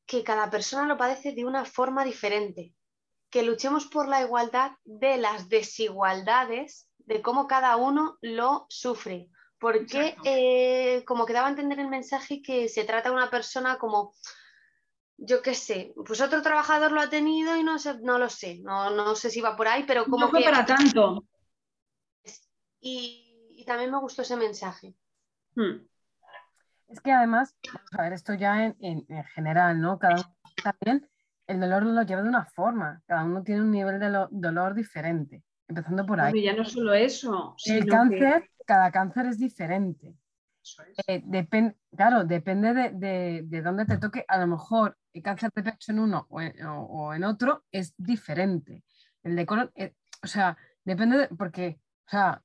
que 0.06 0.24
cada 0.24 0.50
persona 0.50 0.88
lo 0.88 0.98
padece 0.98 1.34
de 1.34 1.44
una 1.44 1.66
forma 1.66 2.06
diferente, 2.06 2.74
que 3.30 3.44
luchemos 3.44 3.88
por 3.88 4.08
la 4.08 4.22
igualdad 4.22 4.72
de 4.86 5.18
las 5.18 5.50
desigualdades, 5.50 6.90
de 7.00 7.22
cómo 7.22 7.46
cada 7.46 7.76
uno 7.76 8.18
lo 8.22 8.66
sufre. 8.70 9.28
Porque 9.60 10.16
eh, 10.24 11.04
como 11.06 11.26
que 11.26 11.34
daba 11.34 11.48
a 11.48 11.50
entender 11.50 11.80
el 11.80 11.90
mensaje 11.90 12.42
que 12.42 12.70
se 12.70 12.86
trata 12.86 13.10
de 13.10 13.16
una 13.16 13.30
persona 13.30 13.78
como, 13.78 14.14
yo 15.18 15.42
qué 15.42 15.54
sé, 15.54 15.94
pues 16.06 16.22
otro 16.22 16.42
trabajador 16.42 16.94
lo 16.94 17.02
ha 17.02 17.10
tenido 17.10 17.58
y 17.58 17.64
no, 17.64 17.80
sé, 17.80 18.00
no 18.00 18.18
lo 18.18 18.30
sé, 18.30 18.60
no, 18.60 18.92
no 18.92 19.16
sé 19.16 19.30
si 19.30 19.42
va 19.42 19.58
por 19.58 19.68
ahí, 19.68 19.84
pero 19.86 20.06
como 20.06 20.26
no 20.26 20.30
fue 20.30 20.40
que... 20.40 20.50
para 20.50 20.66
tanto. 20.66 21.26
Y, 22.80 23.52
y 23.52 23.66
también 23.66 23.92
me 23.92 24.00
gustó 24.00 24.22
ese 24.22 24.38
mensaje. 24.38 24.96
Hmm. 25.56 25.93
Es 26.94 27.02
que 27.02 27.12
además, 27.12 27.56
vamos 27.74 27.90
a 27.98 28.02
ver, 28.04 28.14
esto 28.14 28.36
ya 28.36 28.66
en, 28.66 28.76
en- 28.80 29.06
en 29.10 29.24
general, 29.24 29.82
¿no? 29.82 29.98
Cada 29.98 30.18
uno 30.18 30.36
también 30.62 31.10
el 31.48 31.60
dolor 31.60 31.84
lo 31.84 32.04
lleva 32.04 32.22
de 32.22 32.30
una 32.30 32.46
forma, 32.46 33.02
cada 33.08 33.24
uno 33.24 33.42
tiene 33.44 33.62
un 33.62 33.72
nivel 33.72 34.00
de 34.00 34.12
lo- 34.12 34.28
dolor 34.30 34.76
diferente, 34.76 35.44
empezando 35.68 36.06
por 36.06 36.20
ahí. 36.22 36.32
Bueno, 36.34 36.46
ya 36.46 36.56
no 36.56 36.64
solo 36.64 36.94
eso, 36.94 37.56
El 37.66 37.86
cáncer, 37.88 38.50
cada 38.68 38.92
cáncer 38.92 39.26
es 39.26 39.40
diferente. 39.40 40.16
Eso 40.62 40.84
es. 40.84 40.98
Eh, 41.08 41.76
claro, 41.98 42.24
depende 42.26 42.74
de, 42.76 42.92
de- 42.92 43.42
de 43.44 43.62
dónde 43.64 43.86
te 43.86 43.98
toque. 43.98 44.24
A 44.28 44.38
lo 44.38 44.46
mejor 44.46 44.96
el 45.14 45.24
cáncer 45.24 45.50
de 45.56 45.64
pecho 45.64 45.92
en 45.92 46.00
uno 46.00 46.28
o 46.30 46.42
en, 46.42 46.64
o- 46.64 46.84
o 46.86 47.14
en 47.16 47.24
otro 47.24 47.64
es 47.72 47.96
diferente. 47.98 48.84
El 49.24 49.36
de 49.36 49.46
colon, 49.48 49.72
eh, 49.74 49.96
o 50.22 50.28
sea, 50.28 50.56
depende 50.86 51.18
de, 51.18 51.28
porque, 51.30 51.80
o 52.06 52.10
sea, 52.12 52.42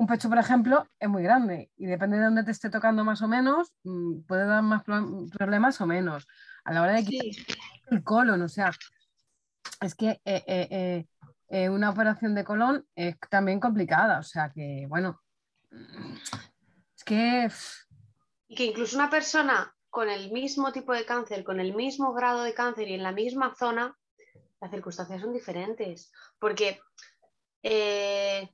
un 0.00 0.06
pecho, 0.06 0.30
por 0.30 0.38
ejemplo, 0.38 0.88
es 0.98 1.10
muy 1.10 1.22
grande 1.22 1.70
y 1.76 1.84
depende 1.84 2.16
de 2.16 2.24
dónde 2.24 2.42
te 2.42 2.52
esté 2.52 2.70
tocando 2.70 3.04
más 3.04 3.20
o 3.20 3.28
menos, 3.28 3.74
mm, 3.84 4.22
puede 4.22 4.46
dar 4.46 4.62
más 4.62 4.82
pro- 4.82 5.26
problemas 5.30 5.78
o 5.82 5.86
menos. 5.86 6.26
A 6.64 6.72
la 6.72 6.80
hora 6.80 6.92
de 6.94 7.04
quitar 7.04 7.26
Sí, 7.34 7.46
el 7.90 8.02
colon, 8.02 8.40
o 8.40 8.48
sea, 8.48 8.70
es 9.82 9.94
que 9.94 10.22
eh, 10.24 10.42
eh, 10.46 11.06
eh, 11.48 11.68
una 11.68 11.90
operación 11.90 12.34
de 12.34 12.44
colon 12.44 12.86
es 12.94 13.16
también 13.28 13.60
complicada, 13.60 14.20
o 14.20 14.22
sea 14.22 14.50
que, 14.50 14.86
bueno, 14.88 15.20
mm, 15.70 16.14
es 16.96 17.04
que... 17.04 17.50
Y 18.48 18.54
que 18.56 18.64
incluso 18.64 18.96
una 18.96 19.10
persona 19.10 19.76
con 19.90 20.08
el 20.08 20.32
mismo 20.32 20.72
tipo 20.72 20.94
de 20.94 21.04
cáncer, 21.04 21.44
con 21.44 21.60
el 21.60 21.74
mismo 21.74 22.14
grado 22.14 22.42
de 22.42 22.54
cáncer 22.54 22.88
y 22.88 22.94
en 22.94 23.02
la 23.02 23.12
misma 23.12 23.54
zona, 23.54 23.94
las 24.62 24.70
circunstancias 24.70 25.20
son 25.20 25.34
diferentes. 25.34 26.10
Porque 26.38 26.80
eh, 27.62 28.48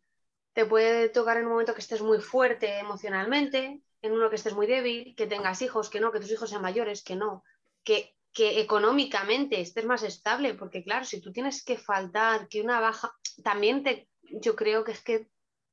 te 0.56 0.64
puede 0.64 1.10
tocar 1.10 1.36
en 1.36 1.44
un 1.44 1.52
momento 1.52 1.75
que 1.75 1.82
estés 1.82 2.00
muy 2.00 2.18
fuerte 2.18 2.78
emocionalmente, 2.78 3.82
en 4.00 4.12
uno 4.12 4.30
que 4.30 4.36
estés 4.36 4.54
muy 4.54 4.66
débil, 4.66 5.14
que 5.14 5.26
tengas 5.26 5.60
hijos, 5.60 5.90
que 5.90 6.00
no, 6.00 6.10
que 6.10 6.18
tus 6.18 6.30
hijos 6.30 6.48
sean 6.48 6.62
mayores, 6.62 7.04
que 7.04 7.14
no, 7.14 7.44
que, 7.84 8.16
que 8.32 8.58
económicamente 8.58 9.60
estés 9.60 9.84
más 9.84 10.02
estable, 10.02 10.54
porque 10.54 10.82
claro, 10.82 11.04
si 11.04 11.20
tú 11.20 11.30
tienes 11.30 11.62
que 11.62 11.76
faltar, 11.76 12.48
que 12.48 12.62
una 12.62 12.80
baja, 12.80 13.14
también 13.44 13.82
te, 13.82 14.08
yo 14.22 14.56
creo 14.56 14.82
que 14.82 14.92
es 14.92 15.02
que 15.02 15.28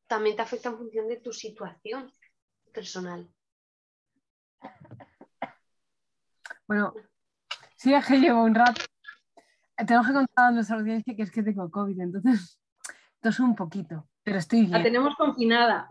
también 0.05 0.35
te 0.35 0.41
afecta 0.41 0.67
en 0.67 0.77
función 0.77 1.07
de 1.07 1.15
tu 1.15 1.31
situación 1.31 2.11
personal. 2.73 3.33
Bueno, 6.67 6.93
sí 7.77 7.93
es 7.93 8.05
que 8.05 8.17
llevo 8.17 8.43
un 8.43 8.53
rato. 8.53 8.81
Tenemos 9.77 10.07
que 10.07 10.13
contar 10.13 10.47
a 10.47 10.51
nuestra 10.51 10.75
audiencia 10.75 11.15
que 11.15 11.23
es 11.23 11.31
que 11.31 11.41
tengo 11.41 11.71
COVID, 11.71 12.01
entonces 12.01 12.59
toso 13.21 13.45
un 13.45 13.55
poquito, 13.55 14.09
pero 14.23 14.39
estoy 14.39 14.67
la 14.67 14.81
tenemos 14.81 15.15
confinada. 15.15 15.87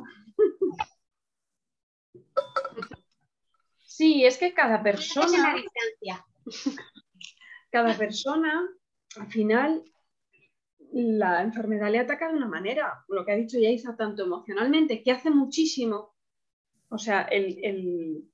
Sí, 3.84 4.24
es 4.24 4.38
que 4.38 4.54
cada 4.54 4.82
persona, 4.82 5.54
distancia. 5.54 6.26
cada 7.70 7.96
persona, 7.96 8.68
al 9.16 9.26
final, 9.28 9.84
la 10.92 11.42
enfermedad 11.42 11.90
le 11.90 12.00
ataca 12.00 12.28
de 12.28 12.36
una 12.36 12.48
manera, 12.48 13.04
lo 13.08 13.24
que 13.24 13.32
ha 13.32 13.36
dicho 13.36 13.58
Yaisa, 13.58 13.96
tanto 13.96 14.24
emocionalmente, 14.24 15.02
que 15.02 15.12
hace 15.12 15.30
muchísimo. 15.30 16.14
O 16.88 16.98
sea, 16.98 17.22
el, 17.22 17.58
el, 17.64 18.30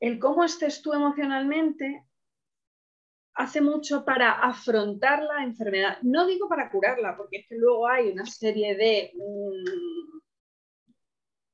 el 0.00 0.18
cómo 0.18 0.44
estés 0.44 0.80
tú 0.80 0.92
emocionalmente 0.92 2.04
hace 3.36 3.60
mucho 3.60 4.04
para 4.04 4.32
afrontar 4.32 5.22
la 5.22 5.44
enfermedad. 5.44 5.98
No 6.02 6.26
digo 6.26 6.48
para 6.48 6.70
curarla, 6.70 7.16
porque 7.16 7.38
es 7.38 7.48
que 7.48 7.56
luego 7.56 7.86
hay 7.88 8.08
una 8.08 8.26
serie 8.26 8.74
de 8.74 9.12
mm, 9.14 10.18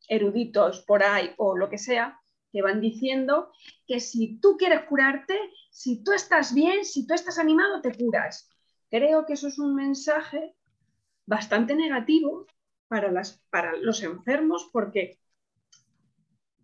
eruditos 0.08 0.84
por 0.84 1.02
ahí 1.02 1.32
o 1.38 1.56
lo 1.56 1.68
que 1.68 1.78
sea 1.78 2.18
que 2.52 2.62
van 2.62 2.80
diciendo 2.80 3.50
que 3.86 3.98
si 3.98 4.38
tú 4.38 4.56
quieres 4.58 4.84
curarte, 4.84 5.38
si 5.70 6.04
tú 6.04 6.12
estás 6.12 6.54
bien, 6.54 6.84
si 6.84 7.06
tú 7.06 7.14
estás 7.14 7.38
animado, 7.38 7.80
te 7.80 7.94
curas. 7.96 8.50
Creo 8.90 9.24
que 9.24 9.32
eso 9.32 9.48
es 9.48 9.58
un 9.58 9.74
mensaje 9.74 10.54
bastante 11.24 11.74
negativo 11.74 12.46
para, 12.88 13.10
los 13.80 14.02
enfermos 14.02 14.68
porque 14.70 15.18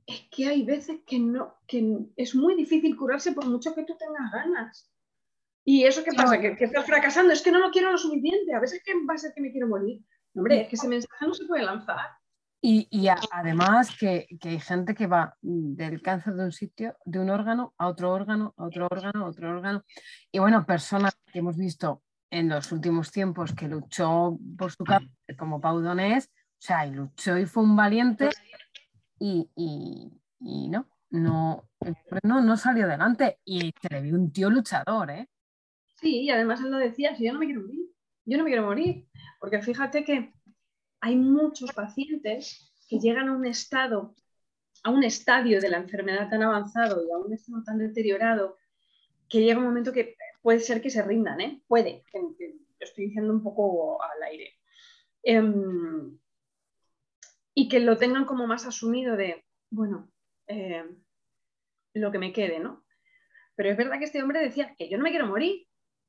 es 0.07 0.21
que 0.31 0.47
hay 0.47 0.63
veces 0.63 1.01
que, 1.07 1.19
no, 1.19 1.57
que 1.67 2.07
es 2.17 2.35
muy 2.35 2.55
difícil 2.55 2.97
curarse 2.97 3.33
por 3.33 3.47
mucho 3.47 3.75
que 3.75 3.85
tú 3.85 3.97
tengas 3.97 4.31
ganas. 4.31 4.93
¿Y 5.71 5.85
eso 5.85 6.03
qué 6.03 6.13
pasa? 6.17 6.41
¿Que, 6.41 6.57
que 6.57 6.65
estás 6.65 6.87
fracasando? 6.87 7.31
Es 7.31 7.43
que 7.43 7.51
no 7.53 7.59
lo 7.59 7.71
quiero 7.71 7.93
lo 7.93 7.99
suficiente. 7.99 8.55
A 8.55 8.61
veces 8.61 8.81
que 8.83 8.93
va 9.07 9.15
a 9.15 9.19
ser 9.19 9.33
que 9.35 9.43
me 9.43 9.51
quiero 9.53 9.69
morir. 9.69 10.03
Hombre, 10.35 10.63
es 10.63 10.69
que 10.69 10.77
ese 10.77 10.89
mensaje 10.89 11.27
no 11.27 11.35
se 11.35 11.45
puede 11.45 11.63
lanzar. 11.63 12.07
Y, 12.63 12.89
y 12.91 13.09
a- 13.09 13.19
además 13.33 13.95
que, 14.01 14.27
que 14.41 14.49
hay 14.49 14.61
gente 14.61 14.95
que 14.95 15.07
va 15.07 15.37
del 15.43 16.01
cáncer 16.01 16.35
de 16.35 16.45
un 16.47 16.53
sitio, 16.53 16.97
de 17.05 17.19
un 17.21 17.29
órgano 17.29 17.75
a 17.77 17.87
otro 17.89 18.11
órgano, 18.13 18.55
a 18.57 18.65
otro 18.65 18.89
órgano, 18.91 19.27
a 19.27 19.29
otro 19.29 19.51
órgano. 19.51 19.85
Y 20.33 20.39
bueno, 20.39 20.65
personas 20.65 21.15
que 21.31 21.41
hemos 21.41 21.57
visto 21.59 22.03
en 22.31 22.49
los 22.49 22.73
últimos 22.73 23.13
tiempos 23.13 23.53
que 23.55 23.69
luchó 23.69 24.39
por 24.57 24.73
su 24.73 24.85
cáncer, 24.85 25.37
como 25.39 25.61
Pau 25.61 25.81
Donés, 25.83 26.31
o 26.31 26.61
sea, 26.61 26.87
y 26.87 26.93
luchó 26.93 27.37
y 27.37 27.45
fue 27.45 27.63
un 27.63 27.77
valiente 27.77 28.31
y, 29.19 29.51
y- 29.55 30.13
y 30.41 30.69
no, 30.69 30.89
no, 31.11 31.69
no, 32.23 32.41
no 32.41 32.57
salió 32.57 32.87
adelante. 32.87 33.39
Y 33.45 33.73
se 33.83 33.89
le 33.91 34.01
vio 34.01 34.15
un 34.15 34.33
tío 34.33 34.49
luchador, 34.51 35.11
¿eh? 35.11 35.29
Sí, 36.01 36.23
y 36.23 36.31
además 36.31 36.61
él 36.61 36.71
lo 36.71 36.79
decía, 36.79 37.17
si 37.17 37.25
yo 37.27 37.33
no 37.33 37.39
me 37.41 37.47
quiero 37.47 37.63
morir, 37.63 37.87
yo 38.25 38.39
no 38.39 38.45
me 38.45 38.51
quiero 38.51 38.65
morir, 38.67 39.07
porque 39.41 39.61
fíjate 39.63 40.05
que 40.05 40.33
hay 41.01 41.17
muchos 41.17 41.73
pacientes 41.73 42.73
que 42.89 42.99
llegan 42.99 43.29
a 43.29 43.35
un 43.37 43.47
estado, 43.47 44.15
a 44.85 44.91
un 44.91 45.05
estadio 45.05 45.61
de 45.61 45.71
la 45.71 45.79
enfermedad 45.79 46.31
tan 46.31 46.43
avanzado 46.43 47.05
y 47.07 47.11
a 47.13 47.19
un 47.19 47.33
estado 47.33 47.63
tan 47.65 47.79
deteriorado, 47.79 48.59
que 49.29 49.41
llega 49.43 49.59
un 49.59 49.67
momento 49.67 49.93
que 49.93 50.17
puede 50.43 50.61
ser 50.61 50.83
que 50.83 50.91
se 50.91 51.03
rindan, 51.03 51.41
¿eh? 51.41 51.63
Puede, 51.69 52.05
que- 52.13 52.55
estoy 52.81 53.07
diciendo 53.07 53.33
un 53.33 53.43
poco 53.43 54.03
al 54.03 54.23
aire. 54.25 54.55
Em, 55.23 56.19
y 57.55 57.69
que 57.69 57.81
lo 57.81 57.97
tengan 57.99 58.25
como 58.25 58.47
más 58.47 58.67
asumido 58.67 59.17
de, 59.17 59.45
bueno, 59.71 60.11
eh, 60.47 60.85
lo 61.95 62.11
que 62.13 62.19
me 62.19 62.33
quede, 62.33 62.61
¿no? 62.61 62.85
Pero 63.57 63.71
es 63.71 63.79
verdad 63.79 63.99
que 63.99 64.07
este 64.07 64.23
hombre 64.23 64.41
decía 64.41 64.75
que 64.79 64.91
yo 64.91 64.99
no 64.99 65.05
me 65.05 65.11
quiero 65.11 65.29
morir, 65.29 65.68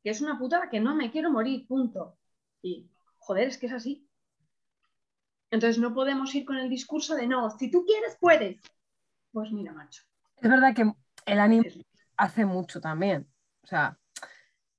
que 0.09 0.13
es 0.13 0.21
una 0.21 0.39
putada, 0.39 0.71
que 0.71 0.79
no 0.79 0.95
me 0.95 1.11
quiero 1.11 1.29
morir, 1.29 1.67
punto. 1.67 2.17
Y, 2.63 2.89
joder, 3.19 3.47
es 3.49 3.59
que 3.59 3.67
es 3.67 3.73
así. 3.73 4.09
Entonces 5.51 5.77
no 5.77 5.93
podemos 5.93 6.33
ir 6.33 6.45
con 6.45 6.57
el 6.57 6.67
discurso 6.67 7.15
de 7.15 7.27
no, 7.27 7.51
si 7.51 7.69
tú 7.69 7.85
quieres, 7.85 8.17
puedes. 8.19 8.59
Pues 9.31 9.51
mira, 9.51 9.71
macho. 9.71 10.01
Es 10.37 10.49
verdad 10.49 10.73
que 10.73 10.91
el 11.27 11.39
ánimo 11.39 11.63
hace 12.17 12.43
mucho 12.43 12.81
también. 12.81 13.31
O 13.61 13.67
sea, 13.67 13.99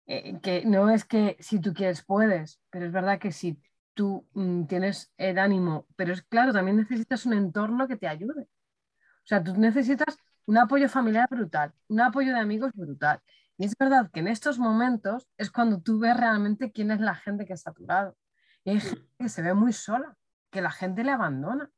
eh, 0.07 0.41
que 0.43 0.65
no 0.65 0.91
es 0.91 1.05
que 1.05 1.37
si 1.39 1.61
tú 1.61 1.75
quieres 1.75 2.03
puedes, 2.03 2.61
pero 2.69 2.87
es 2.87 2.93
verdad 2.93 3.21
que 3.21 3.31
si 3.31 3.63
tú 3.95 4.27
mm, 4.33 4.65
tienes 4.65 5.13
el 5.17 5.39
ánimo, 5.39 5.87
pero 5.95 6.13
es 6.13 6.23
claro, 6.23 6.53
también 6.53 6.77
necesitas 6.77 7.25
un 7.25 7.35
entorno 7.35 7.87
que 7.87 7.97
te 7.97 8.09
ayude. 8.09 8.43
O 8.43 9.27
sea, 9.27 9.45
tú 9.45 9.55
necesitas 9.57 10.17
un 10.47 10.59
apoyo 10.59 10.89
familiar 10.89 11.29
brutal, 11.31 11.73
un 11.87 12.01
apoyo 12.01 12.33
de 12.33 12.41
amigos 12.41 12.73
brutal. 12.75 13.23
Y 13.61 13.65
es 13.65 13.77
verdad 13.79 14.11
que 14.11 14.21
en 14.21 14.29
estos 14.29 14.59
momentos 14.59 15.29
es 15.37 15.51
cuando 15.51 15.83
tú 15.83 15.99
ves 15.99 16.17
realmente 16.17 16.73
quién 16.73 16.91
es 16.91 16.99
la 16.99 17.15
gente 17.15 17.45
que 17.45 17.53
está 17.53 17.73
a 17.73 17.75
tu 17.75 17.85
lado. 17.85 18.17
Y 18.65 18.71
hay 18.71 18.81
gente 18.81 19.07
que 19.19 19.29
se 19.29 19.43
ve 19.43 19.53
muy 19.53 19.75
sola, 19.75 20.17
que 20.51 20.63
la 20.63 20.71
gente 20.71 21.05
le 21.05 21.11
abandona. 21.11 21.71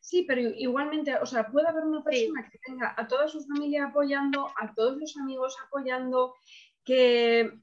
Sí, 0.00 0.24
pero 0.26 0.40
igualmente, 0.40 1.14
o 1.18 1.24
sea, 1.24 1.46
puede 1.46 1.68
haber 1.68 1.84
una 1.84 2.02
persona 2.02 2.50
que 2.50 2.58
tenga 2.58 2.96
a 2.98 3.06
toda 3.06 3.28
su 3.28 3.44
familia 3.44 3.86
apoyando, 3.86 4.48
a 4.60 4.74
todos 4.74 4.96
los 4.98 5.16
amigos 5.18 5.56
apoyando, 5.64 6.34
que, 6.82 7.60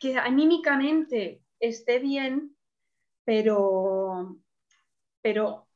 que 0.00 0.16
anímicamente 0.16 1.42
esté 1.60 1.98
bien, 1.98 2.56
pero, 3.24 4.38
pero 5.20 5.68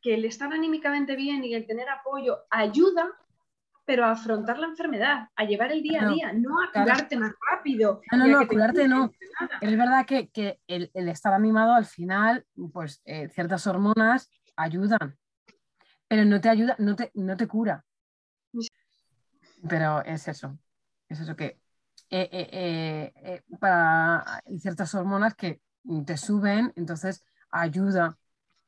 que 0.00 0.14
el 0.14 0.24
estar 0.24 0.52
anímicamente 0.52 1.16
bien 1.16 1.42
y 1.42 1.52
el 1.54 1.66
tener 1.66 1.88
apoyo 1.88 2.44
ayuda 2.48 3.12
pero 3.86 4.04
a 4.04 4.10
afrontar 4.10 4.58
la 4.58 4.66
enfermedad, 4.66 5.28
a 5.36 5.44
llevar 5.44 5.70
el 5.70 5.80
día 5.80 6.02
a 6.02 6.12
día, 6.12 6.32
no 6.32 6.60
a 6.60 6.70
claro. 6.72 6.90
curarte 6.90 7.16
más 7.16 7.32
rápido. 7.50 8.02
No, 8.10 8.18
no, 8.18 8.26
no, 8.26 8.48
curarte 8.48 8.88
no. 8.88 9.12
Es 9.60 9.78
verdad 9.78 10.04
que, 10.04 10.28
que 10.28 10.60
el, 10.66 10.90
el 10.92 11.08
estar 11.08 11.32
animado 11.32 11.72
al 11.72 11.86
final, 11.86 12.44
pues 12.72 13.00
eh, 13.04 13.28
ciertas 13.28 13.64
hormonas 13.68 14.28
ayudan, 14.56 15.16
pero 16.08 16.24
no 16.24 16.40
te 16.40 16.48
ayuda, 16.48 16.74
no 16.78 16.96
te, 16.96 17.12
no 17.14 17.36
te 17.36 17.46
cura. 17.46 17.84
Pero 19.68 20.04
es 20.04 20.26
eso, 20.26 20.58
es 21.08 21.20
eso 21.20 21.36
que 21.36 21.60
eh, 22.10 23.12
eh, 23.22 23.42
para 23.60 24.42
ciertas 24.58 24.92
hormonas 24.96 25.36
que 25.36 25.60
te 26.04 26.16
suben, 26.16 26.72
entonces 26.74 27.24
ayuda, 27.50 28.18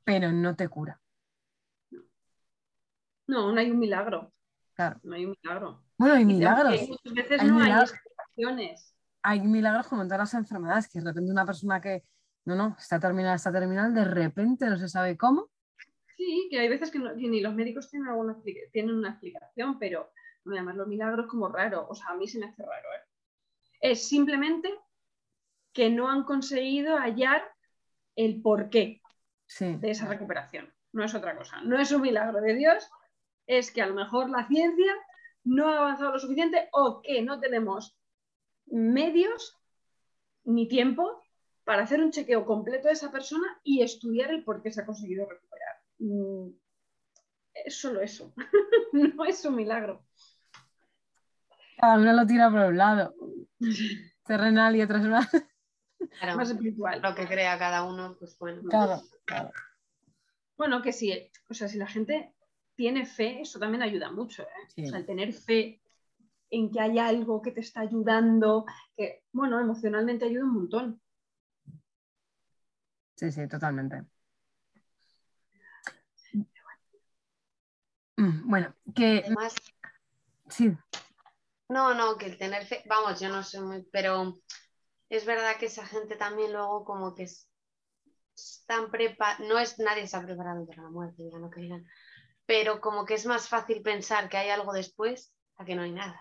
pero 0.05 0.31
no 0.31 0.55
te 0.55 0.69
cura. 0.69 1.01
No, 3.27 3.53
no 3.53 3.61
hay 3.61 3.71
un 3.71 3.79
milagro. 3.81 4.33
Claro. 4.79 5.01
No 5.03 5.17
hay 5.17 5.25
un 5.25 5.37
milagro. 5.43 5.83
Bueno, 5.99 6.15
hay 6.15 6.25
milagros. 6.25 6.65
también 6.77 6.89
Muchas 6.91 7.13
veces 7.15 7.41
Hay 7.41 7.49
no 7.49 7.57
hay 7.57 7.63
milagros. 7.65 7.93
explicaciones. 7.93 8.95
Hay 9.25 9.41
milagros 9.41 9.89
como 9.89 10.03
en 10.03 10.09
todas 10.09 10.21
las 10.21 10.35
enfermedades, 10.35 10.89
que 10.89 11.01
de 11.01 11.07
repente 11.07 11.33
una 11.33 11.45
persona 11.45 11.81
que 11.81 12.05
no, 12.45 12.55
no, 12.55 12.77
está 12.79 13.01
terminal, 13.01 13.35
está 13.35 13.51
terminal, 13.51 13.93
de 13.93 14.05
repente 14.05 14.67
no 14.67 14.77
se 14.79 14.89
sabe 14.89 15.17
cómo. 15.17 15.49
Sí, 16.17 16.47
que 16.49 16.61
hay 16.61 16.69
veces 16.69 16.93
que, 16.93 17.01
no- 17.01 17.11
que 17.17 17.27
ni 17.29 17.41
los 17.41 17.55
médicos 17.57 17.91
tienen, 17.91 18.09
alguna, 18.09 18.37
tienen 18.73 18.95
una 18.95 19.11
explicación, 19.11 19.81
pero 19.81 20.13
no 20.45 20.55
llamarlo 20.55 20.87
milagro 20.87 21.23
es 21.23 21.29
como 21.29 21.49
raro. 21.49 21.89
O 21.89 21.95
sea, 21.97 22.11
a 22.11 22.17
mí 22.17 22.29
se 22.29 22.39
me 22.39 22.47
hace 22.47 22.63
raro. 22.63 22.89
¿eh? 22.95 23.09
Es 23.81 24.09
simplemente 24.09 24.73
que 25.73 25.91
no 25.91 26.09
han 26.09 26.23
conseguido 26.23 26.97
hallar 26.99 27.43
el 28.15 28.41
porqué 28.43 29.03
Sí, 29.47 29.75
de 29.77 29.91
esa 29.91 30.07
recuperación. 30.07 30.73
No 30.93 31.03
es 31.05 31.15
otra 31.17 31.37
cosa. 31.37 31.61
No 31.63 31.81
es 31.81 31.91
un 31.91 32.03
milagro 32.03 32.41
de 32.41 32.55
Dios, 32.55 32.89
es 33.49 33.73
que 33.73 33.83
a 33.83 33.87
lo 33.87 33.95
mejor 33.95 34.31
la 34.31 34.47
ciencia 34.47 34.95
no 35.45 35.69
ha 35.69 35.79
avanzado 35.79 36.13
lo 36.13 36.19
suficiente 36.21 36.69
o 36.73 37.01
que 37.03 37.23
no 37.23 37.41
tenemos 37.41 37.99
medios 38.67 39.57
ni 40.45 40.69
tiempo 40.69 41.23
para 41.65 41.83
hacer 41.83 42.01
un 42.03 42.11
chequeo 42.13 42.45
completo 42.47 42.89
de 42.89 42.95
esa 42.95 43.11
persona 43.11 43.47
y 43.65 43.83
estudiar 43.83 44.31
el 44.31 44.45
por 44.45 44.63
qué 44.63 44.71
se 44.71 44.83
ha 44.83 44.87
conseguido 44.87 45.27
recuperar. 45.29 45.77
Mm, 45.99 46.51
Es 47.55 47.81
solo 47.81 48.01
eso. 48.01 48.33
no 48.93 49.25
es 49.25 49.45
un 49.45 49.57
milagro. 49.57 50.05
cada 51.79 51.99
uno 51.99 52.13
lo 52.13 52.27
tira 52.27 52.51
por 52.51 52.61
un 52.61 52.77
lado. 52.77 53.15
Terrenal 54.25 54.77
y 54.77 54.83
otras 54.83 55.03
más. 55.05 55.29
Claro, 56.21 56.37
Más 56.37 56.51
espiritual. 56.51 57.01
lo 57.03 57.15
que 57.15 57.27
crea 57.27 57.59
cada 57.59 57.83
uno, 57.85 58.17
pues 58.19 58.39
bueno. 58.39 58.63
Claro, 58.69 59.01
claro. 59.25 59.51
Bueno, 60.57 60.81
que 60.83 60.93
sí, 60.93 61.31
o 61.49 61.55
sea, 61.55 61.69
si 61.69 61.79
la 61.79 61.87
gente 61.87 62.35
tiene 62.79 63.05
fe, 63.05 63.41
eso 63.41 63.59
también 63.59 63.83
ayuda 63.83 64.13
mucho. 64.13 64.45
¿eh? 64.45 64.69
Sí. 64.69 64.85
O 64.87 64.89
sea, 64.89 64.99
el 65.01 65.05
tener 65.05 65.33
fe 65.33 65.83
en 66.49 66.71
que 66.71 66.81
hay 66.81 66.97
algo 67.01 67.43
que 67.43 67.51
te 67.51 67.61
está 67.61 67.81
ayudando, 67.81 68.65
que, 68.97 69.25
bueno, 69.33 69.59
emocionalmente 69.59 70.27
ayuda 70.27 70.45
un 70.45 70.55
montón. 70.55 71.03
Sí, 73.17 73.33
sí, 73.33 73.49
totalmente. 73.49 74.05
Mm, 78.17 78.49
Bueno, 78.49 78.73
que 78.95 79.23
Además, 79.25 79.57
sí, 80.49 80.73
no, 81.69 81.95
no, 81.95 82.17
que 82.17 82.27
el 82.27 82.39
tener 82.39 82.65
fe, 82.65 82.85
vamos, 82.89 83.19
yo 83.19 83.29
no 83.29 83.43
soy 83.43 83.61
muy, 83.61 83.83
pero 83.91 84.41
es 85.11 85.27
verdad 85.27 85.57
que 85.59 85.67
esa 85.67 85.85
gente 85.85 86.15
también 86.15 86.53
luego 86.53 86.85
como 86.85 87.15
que 87.15 87.25
es, 87.25 87.49
están 88.37 88.91
prepa, 88.93 89.37
no 89.41 89.59
es, 89.59 89.81
nadie 89.81 90.05
está 90.05 90.23
preparado 90.23 90.65
para 90.65 90.85
la 90.85 90.91
muerte, 90.91 91.29
ya 91.29 91.39
no 91.41 91.51
que 91.51 91.61
digan, 91.61 91.85
pero 92.49 92.73
como 92.85 93.05
que 93.07 93.15
es 93.15 93.27
más 93.33 93.49
fácil 93.55 93.83
pensar 93.83 94.29
que 94.31 94.39
hay 94.39 94.51
algo 94.51 94.73
después 94.75 95.35
a 95.59 95.65
que 95.67 95.77
no 95.77 95.83
hay 95.85 95.93
nada, 95.93 96.21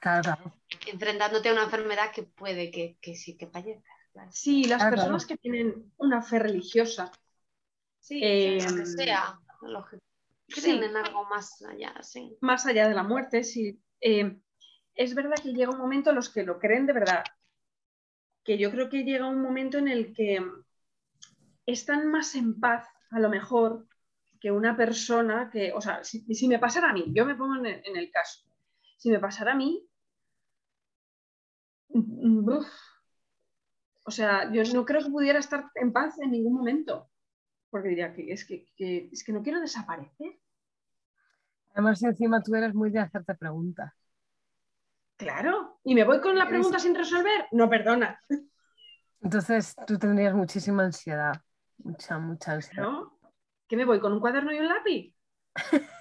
claro, 0.00 0.22
claro. 0.22 0.52
enfrentándote 0.94 1.48
a 1.48 1.52
una 1.52 1.64
enfermedad 1.68 2.12
que 2.14 2.22
puede 2.24 2.70
que, 2.70 2.98
que 3.00 3.14
sí 3.14 3.36
que 3.36 3.46
fallezca. 3.48 3.90
claro. 4.12 4.32
Sí, 4.32 4.64
las 4.64 4.86
Claro, 4.86 4.86
personas 4.86 5.26
que 5.26 5.36
tienen 5.36 5.92
una 5.98 6.22
fe 6.22 6.38
religiosa, 6.38 7.10
Sí, 8.00 8.20
Eh, 8.20 8.58
lo 8.60 8.74
que 8.74 8.86
sea, 8.86 9.38
sí. 10.48 10.80
en 10.82 10.96
algo 10.96 11.24
más 11.26 11.62
allá, 11.62 11.94
sí. 12.02 12.36
más 12.40 12.66
allá 12.66 12.88
de 12.88 12.94
la 12.94 13.02
muerte, 13.04 13.44
sí, 13.44 13.80
eh, 14.00 14.38
es 14.94 15.14
verdad 15.14 15.36
que 15.42 15.52
llega 15.52 15.70
un 15.72 15.78
momento 15.78 16.10
en 16.10 16.16
los 16.16 16.30
que 16.30 16.42
lo 16.44 16.58
creen 16.58 16.86
de 16.86 16.92
verdad, 16.92 17.24
que 18.44 18.58
yo 18.58 18.72
creo 18.72 18.88
que 18.90 19.04
llega 19.04 19.28
un 19.28 19.40
momento 19.40 19.78
en 19.78 19.86
el 19.86 20.12
que 20.12 20.40
están 21.66 22.10
más 22.10 22.34
en 22.34 22.58
paz, 22.60 22.88
a 23.10 23.20
lo 23.20 23.28
mejor, 23.28 23.86
que 24.40 24.50
una 24.52 24.76
persona 24.76 25.50
que, 25.52 25.72
o 25.72 25.80
sea, 25.80 26.04
si, 26.04 26.20
si 26.34 26.48
me 26.48 26.58
pasara 26.58 26.90
a 26.90 26.92
mí, 26.92 27.06
yo 27.14 27.24
me 27.26 27.34
pongo 27.34 27.56
en 27.56 27.66
el, 27.66 27.82
en 27.86 27.96
el 27.96 28.10
caso, 28.10 28.44
si 28.96 29.10
me 29.10 29.18
pasara 29.18 29.52
a 29.52 29.56
mí, 29.56 29.86
mm, 31.88 32.48
uf, 32.48 32.66
o 34.04 34.10
sea, 34.10 34.50
yo 34.52 34.62
no 34.74 34.84
creo 34.84 35.02
que 35.04 35.10
pudiera 35.10 35.38
estar 35.38 35.70
en 35.74 35.92
paz 35.92 36.18
en 36.20 36.30
ningún 36.30 36.54
momento, 36.54 37.10
porque 37.70 37.88
diría 37.88 38.12
que 38.14 38.32
es 38.32 38.46
que, 38.46 38.66
que- 38.76 39.08
es 39.12 39.22
que 39.24 39.32
no 39.32 39.42
quiero 39.42 39.60
desaparecer. 39.60 40.38
Además, 41.72 42.02
encima 42.02 42.42
tú 42.42 42.54
eres 42.54 42.74
muy 42.74 42.90
de 42.90 42.98
hacerte 43.00 43.34
preguntas. 43.34 43.92
Claro. 45.16 45.78
¿Y 45.84 45.94
me 45.94 46.04
voy 46.04 46.20
con 46.20 46.36
la 46.36 46.42
Eres- 46.44 46.50
pregunta 46.52 46.78
sin 46.78 46.94
resolver? 46.94 47.46
No, 47.52 47.68
perdona. 47.68 48.20
Entonces 49.20 49.74
tú 49.86 49.98
tendrías 49.98 50.34
muchísima 50.34 50.84
ansiedad. 50.84 51.34
Mucha, 51.78 52.18
mucha 52.18 52.52
ansiedad. 52.52 52.82
¿No? 52.84 53.17
¿Qué 53.68 53.76
me 53.76 53.84
voy 53.84 54.00
con 54.00 54.12
un 54.12 54.20
cuaderno 54.20 54.52
y 54.52 54.58
un 54.58 54.68
lápiz? 54.68 55.14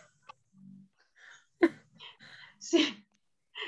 Sí. 2.59 3.05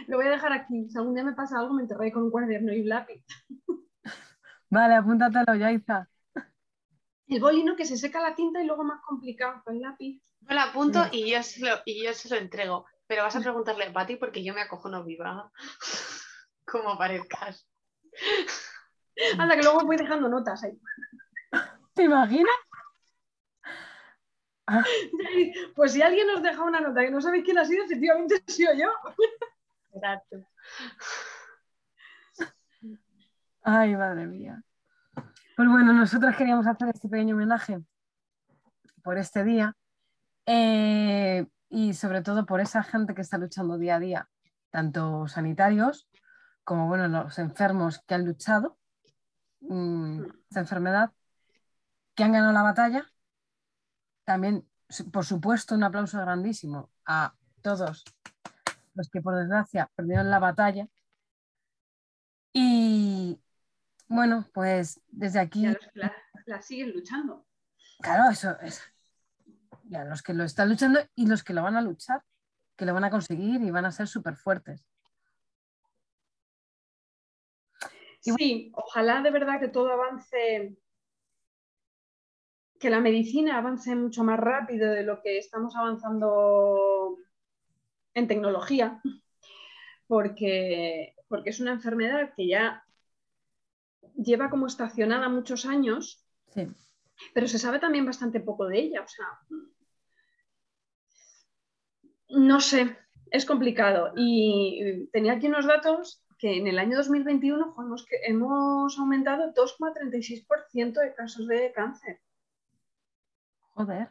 Lo 0.08 0.18
voy 0.18 0.28
a 0.28 0.32
dejar 0.32 0.52
aquí. 0.52 0.90
Si 0.90 0.98
algún 0.98 1.14
día 1.14 1.24
me 1.24 1.32
pasa 1.32 1.58
algo, 1.58 1.74
me 1.74 1.84
enterraré 1.84 2.12
con 2.12 2.24
un 2.24 2.32
cuaderno 2.32 2.74
y 2.74 2.82
un 2.82 2.90
lápiz. 2.90 3.24
Vale, 4.70 4.96
apúntatelo, 4.96 5.56
Yaiza. 5.56 6.10
El 7.28 7.40
bolino 7.40 7.78
que 7.78 7.86
se 7.86 7.96
seca 7.96 8.20
la 8.20 8.36
tinta 8.36 8.62
y 8.62 8.66
luego 8.66 8.84
más 8.84 9.00
complicado 9.02 9.62
con 9.64 9.76
el 9.76 9.82
lápiz. 9.82 10.22
Yo 10.42 10.54
lo 10.54 10.62
apunto 10.62 11.06
y 11.14 11.32
yo 11.32 11.42
se 11.44 11.62
lo, 11.62 11.78
y 11.86 12.04
yo 12.04 12.14
se 12.14 12.28
lo 12.28 12.36
entrego. 12.36 12.88
Pero 13.08 13.24
vas 13.24 13.36
a 13.38 13.40
preguntarle 13.40 13.86
a 13.86 13.94
Pati 13.94 14.18
porque 14.18 14.44
yo 14.44 14.54
me 14.54 14.62
acojono 14.62 15.04
viva. 15.06 15.50
Como 16.66 16.98
parezcas. 16.98 17.68
Anda, 19.38 19.56
que 19.56 19.64
luego 19.64 19.86
voy 19.86 19.96
dejando 19.96 20.28
notas 20.28 20.64
ahí. 20.64 20.78
¿Te 21.94 22.04
imaginas? 22.04 22.56
Pues 25.76 25.94
si 25.94 26.02
alguien 26.02 26.28
nos 26.28 26.42
deja 26.42 26.64
una 26.64 26.80
nota 26.80 27.02
que 27.02 27.12
no 27.12 27.22
sabéis 27.22 27.44
quién 27.44 27.58
ha 27.58 27.66
sido, 27.66 27.86
efectivamente 27.86 28.44
he 28.46 28.52
sido 28.52 28.74
yo. 28.74 28.90
Exacto. 29.94 30.46
Ay, 33.64 33.96
madre 33.96 34.26
mía. 34.26 34.64
Pues 35.56 35.70
bueno, 35.70 35.94
nosotros 35.94 36.36
queríamos 36.36 36.68
hacer 36.68 36.90
este 36.90 37.10
pequeño 37.10 37.36
homenaje 37.36 37.80
por 39.04 39.18
este 39.18 39.44
día 39.44 39.76
eh, 40.46 41.46
y 41.70 41.94
sobre 41.94 42.22
todo 42.22 42.46
por 42.46 42.62
esa 42.62 42.84
gente 42.84 43.14
que 43.14 43.22
está 43.22 43.38
luchando 43.38 43.78
día 43.78 43.98
a 43.98 44.00
día, 44.00 44.30
tanto 44.72 45.28
sanitarios 45.28 46.08
como 46.64 46.88
bueno, 46.88 47.08
los 47.08 47.40
enfermos 47.40 48.04
que 48.06 48.14
han 48.14 48.26
luchado 48.26 48.78
mm, 49.62 50.24
esta 50.50 50.60
enfermedad, 50.60 51.12
que 52.16 52.24
han 52.24 52.32
ganado 52.32 52.54
la 52.54 52.62
batalla. 52.62 53.12
También, 54.30 54.64
por 55.12 55.26
supuesto, 55.26 55.74
un 55.74 55.84
aplauso 55.84 56.20
grandísimo 56.22 56.92
a 57.04 57.34
todos 57.64 58.04
los 58.94 59.10
que 59.10 59.22
por 59.22 59.36
desgracia 59.36 59.90
perdieron 59.96 60.30
la 60.30 60.38
batalla. 60.38 60.88
Y 62.54 63.42
bueno, 64.08 64.48
pues 64.54 65.02
desde 65.08 65.40
aquí, 65.40 65.64
Y 65.64 65.66
a 65.66 65.72
los 65.72 65.80
que 65.80 66.00
la, 66.00 66.16
la 66.46 66.62
siguen 66.62 66.92
luchando. 66.92 67.48
claro, 68.02 68.30
eso 68.30 68.56
es. 68.60 68.84
Y 69.90 69.96
a 69.96 70.06
los 70.06 70.22
que 70.22 70.36
lo 70.36 70.44
están 70.44 70.70
luchando 70.70 71.00
y 71.16 71.26
los 71.26 71.44
que 71.44 71.56
lo 71.56 71.64
van 71.64 71.78
a 71.78 71.82
luchar, 71.82 72.22
que 72.76 72.86
lo 72.86 72.94
van 72.94 73.06
a 73.06 73.10
conseguir 73.10 73.60
y 73.64 73.72
van 73.72 73.86
a 73.86 73.92
ser 73.92 74.08
súper 74.08 74.36
fuertes. 74.36 74.86
Sí, 78.20 78.72
ojalá 78.76 79.24
de 79.24 79.32
verdad 79.32 79.60
que 79.60 79.70
todo 79.70 79.92
avance, 79.92 80.78
que 82.80 82.90
la 82.90 83.00
medicina 83.00 83.58
avance 83.58 83.96
mucho 83.96 84.24
más 84.24 84.40
rápido 84.40 84.92
de 84.92 85.04
lo 85.04 85.22
que 85.22 85.38
estamos 85.38 85.76
avanzando 85.76 87.18
en 88.14 88.28
tecnología, 88.28 89.02
porque, 90.08 91.16
porque 91.28 91.50
es 91.50 91.60
una 91.60 91.74
enfermedad 91.74 92.34
que 92.36 92.48
ya 92.48 92.84
lleva 94.16 94.50
como 94.50 94.68
estacionada 94.68 95.30
muchos 95.30 95.66
años, 95.66 96.26
Sí, 96.54 96.68
pero 97.34 97.48
se 97.48 97.60
sabe 97.60 97.80
también 97.80 98.06
bastante 98.06 98.40
poco 98.40 98.68
de 98.68 98.80
ella. 98.80 99.02
O 99.02 99.08
sea, 99.08 99.26
no 102.30 102.62
sé, 102.62 102.98
es 103.32 103.46
complicado. 103.46 104.14
Y 104.16 105.08
tenía 105.12 105.34
aquí 105.34 105.48
unos 105.48 105.66
datos 105.66 106.24
que 106.38 106.58
en 106.58 106.68
el 106.68 106.80
año 106.80 106.98
2021 106.98 107.74
jo, 107.74 107.82
hemos, 107.82 108.06
hemos 108.26 108.98
aumentado 108.98 109.54
2,36% 109.54 110.94
de 110.94 111.14
casos 111.14 111.48
de 111.48 111.72
cáncer. 111.74 112.20
Joder. 113.80 114.10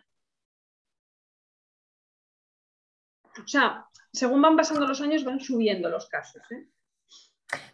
O 3.43 3.47
sea, 3.47 3.87
según 4.13 4.41
van 4.41 4.57
pasando 4.57 4.87
los 4.87 5.01
años 5.03 5.25
van 5.25 5.41
subiendo 5.41 5.91
los 5.91 6.09
casos. 6.09 6.43
¿eh? 6.51 6.67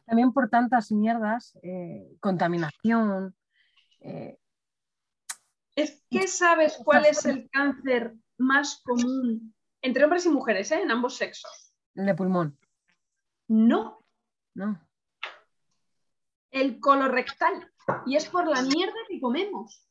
También 0.04 0.32
por 0.32 0.50
tantas 0.50 0.90
mierdas, 0.90 1.56
eh, 1.62 2.16
contaminación. 2.20 3.36
eh, 4.00 4.38
Es 5.76 6.04
que 6.10 6.26
sabes 6.26 6.78
cuál 6.84 7.06
es 7.06 7.24
el 7.26 7.48
cáncer 7.50 8.14
más 8.38 8.82
común 8.84 9.54
entre 9.80 10.02
hombres 10.04 10.26
y 10.26 10.30
mujeres, 10.30 10.72
¿eh? 10.72 10.82
en 10.82 10.90
ambos 10.90 11.16
sexos. 11.16 11.72
el 11.94 12.06
de 12.06 12.14
pulmón, 12.14 12.58
No, 13.48 14.00
¿no? 14.54 14.80
el 16.50 16.80
colorectal. 16.80 17.70
Y 18.06 18.16
es 18.16 18.28
por 18.28 18.46
la 18.48 18.62
mierda 18.62 18.94
que 19.08 19.20
comemos. 19.20 19.86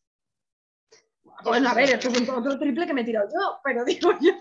Bueno, 1.43 1.69
a 1.69 1.73
ver, 1.73 1.89
esto 1.89 2.09
es 2.09 2.21
un- 2.21 2.29
otro 2.29 2.57
triple 2.59 2.85
que 2.87 2.93
me 2.93 3.01
he 3.01 3.05
tirado 3.05 3.27
yo, 3.33 3.59
pero 3.63 3.83
digo 3.85 4.11
yo. 4.21 4.31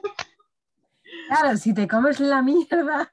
Claro, 1.29 1.57
si 1.57 1.75
te 1.75 1.87
comes 1.89 2.21
la 2.21 2.43
mierda. 2.43 3.13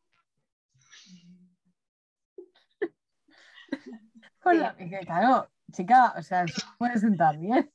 La- 4.45 4.75
claro, 5.05 5.49
chica, 5.71 6.13
o 6.17 6.23
sea, 6.23 6.43
eso 6.43 6.65
puede 6.77 6.97
sentar 6.97 7.37
bien. 7.37 7.71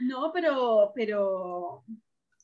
No, 0.00 0.32
pero, 0.32 0.92
pero. 0.94 1.84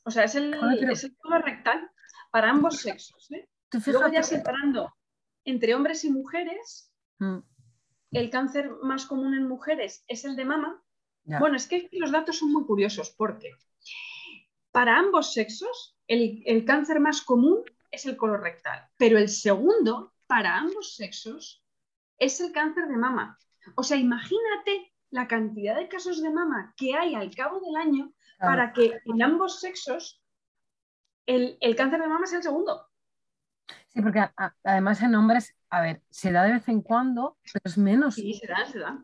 O 0.03 0.11
sea, 0.11 0.25
es 0.25 0.35
el, 0.35 0.51
pero- 0.79 0.91
es 0.93 1.03
el 1.03 1.15
colorectal 1.17 1.89
para 2.31 2.49
ambos 2.51 2.77
sexos. 2.79 3.31
¿eh? 3.31 3.47
Tú 3.69 3.79
Luego 3.87 4.07
ya 4.09 4.21
separando 4.23 4.93
entre 5.45 5.73
hombres 5.75 6.03
y 6.05 6.11
mujeres, 6.11 6.87
Mm, 7.19 7.37
el 8.13 8.29
cáncer 8.31 8.71
más 8.81 9.05
común 9.05 9.35
en 9.35 9.47
mujeres 9.47 10.03
es 10.07 10.25
el 10.25 10.35
de 10.35 10.43
mama. 10.45 10.81
Ya. 11.23 11.39
Bueno, 11.39 11.55
es 11.57 11.67
que 11.67 11.89
los 11.93 12.11
datos 12.11 12.37
son 12.39 12.51
muy 12.51 12.65
curiosos 12.65 13.09
porque 13.11 13.51
para 14.71 14.97
ambos 14.97 15.33
sexos 15.33 15.97
el, 16.07 16.41
el 16.45 16.65
cáncer 16.65 16.99
más 16.99 17.21
común 17.21 17.63
es 17.91 18.05
el 18.05 18.15
colorectal, 18.17 18.87
pero 18.97 19.17
el 19.17 19.29
segundo 19.29 20.13
para 20.27 20.57
ambos 20.57 20.95
sexos 20.95 21.63
es 22.17 22.39
el 22.39 22.51
cáncer 22.51 22.87
de 22.87 22.97
mama. 22.97 23.37
O 23.75 23.83
sea, 23.83 23.97
imagínate 23.97 24.93
la 25.09 25.27
cantidad 25.27 25.75
de 25.75 25.89
casos 25.89 26.21
de 26.21 26.29
mama 26.29 26.73
que 26.77 26.95
hay 26.95 27.15
al 27.15 27.33
cabo 27.35 27.59
del 27.59 27.75
año 27.75 28.13
Claro. 28.37 28.55
para 28.55 28.73
que 28.73 28.99
en 29.05 29.21
ambos 29.21 29.59
sexos 29.59 30.21
el, 31.25 31.57
el 31.61 31.75
cáncer 31.75 32.01
de 32.01 32.07
mama 32.07 32.25
sea 32.27 32.37
el 32.39 32.43
segundo. 32.43 32.87
Sí, 33.89 34.01
porque 34.01 34.19
a- 34.19 34.55
además 34.63 35.01
en 35.01 35.15
hombres, 35.15 35.53
a 35.69 35.81
ver, 35.81 36.01
se 36.09 36.31
da 36.31 36.43
de 36.43 36.53
vez 36.53 36.67
en 36.69 36.81
cuando, 36.81 37.37
pero 37.43 37.61
es 37.65 37.77
menos, 37.77 38.15
Sí, 38.15 38.33
se 38.33 38.47
da, 38.47 38.65
se 38.65 38.79
da. 38.79 39.03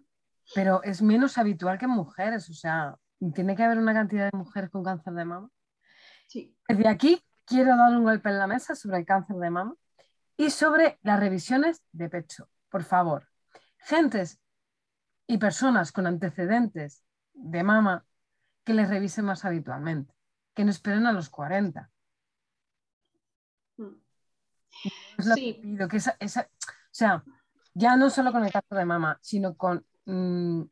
Pero 0.55 0.81
es 0.83 1.01
menos 1.01 1.38
habitual 1.38 1.77
que 1.77 1.86
en 1.86 1.91
mujeres. 1.91 2.49
O 2.49 2.53
sea, 2.53 2.95
tiene 3.33 3.55
que 3.55 3.63
haber 3.63 3.77
una 3.77 3.93
cantidad 3.93 4.29
de 4.31 4.38
mujeres 4.38 4.69
con 4.69 4.83
cáncer 4.83 5.13
de 5.13 5.25
mama. 5.25 5.49
Sí. 6.27 6.55
Desde 6.67 6.88
aquí 6.88 7.23
quiero 7.45 7.75
dar 7.77 7.95
un 7.95 8.03
golpe 8.03 8.29
en 8.29 8.38
la 8.39 8.47
mesa 8.47 8.75
sobre 8.75 8.97
el 8.97 9.05
cáncer 9.05 9.38
de 9.38 9.49
mama 9.49 9.75
y 10.36 10.49
sobre 10.49 10.99
las 11.03 11.19
revisiones 11.19 11.81
de 11.91 12.10
pecho. 12.10 12.49
Por 12.69 12.83
favor, 12.83 13.27
gentes 13.79 14.39
y 15.25 15.38
personas 15.38 15.91
con 15.91 16.05
antecedentes 16.07 17.03
de 17.33 17.63
mama 17.63 18.05
que 18.63 18.73
les 18.73 18.89
revisen 18.89 19.25
más 19.25 19.45
habitualmente, 19.45 20.13
que 20.53 20.65
no 20.65 20.71
esperen 20.71 21.05
a 21.05 21.13
los 21.13 21.29
40. 21.29 21.89
Mm. 23.77 23.95
Es 25.17 25.25
lo 25.25 25.36
Sí. 25.36 25.53
que 25.55 25.62
pido, 25.62 25.88
que 25.88 25.97
esa- 25.97 26.17
esa- 26.19 26.49
o 26.51 26.91
sea, 26.91 27.23
ya 27.73 27.95
no 27.95 28.10
solo 28.10 28.31
con 28.31 28.43
el 28.45 28.51
cáncer 28.51 28.77
de 28.77 28.86
mama, 28.86 29.17
sino 29.21 29.55
con 29.55 29.86
mm, 30.08 30.63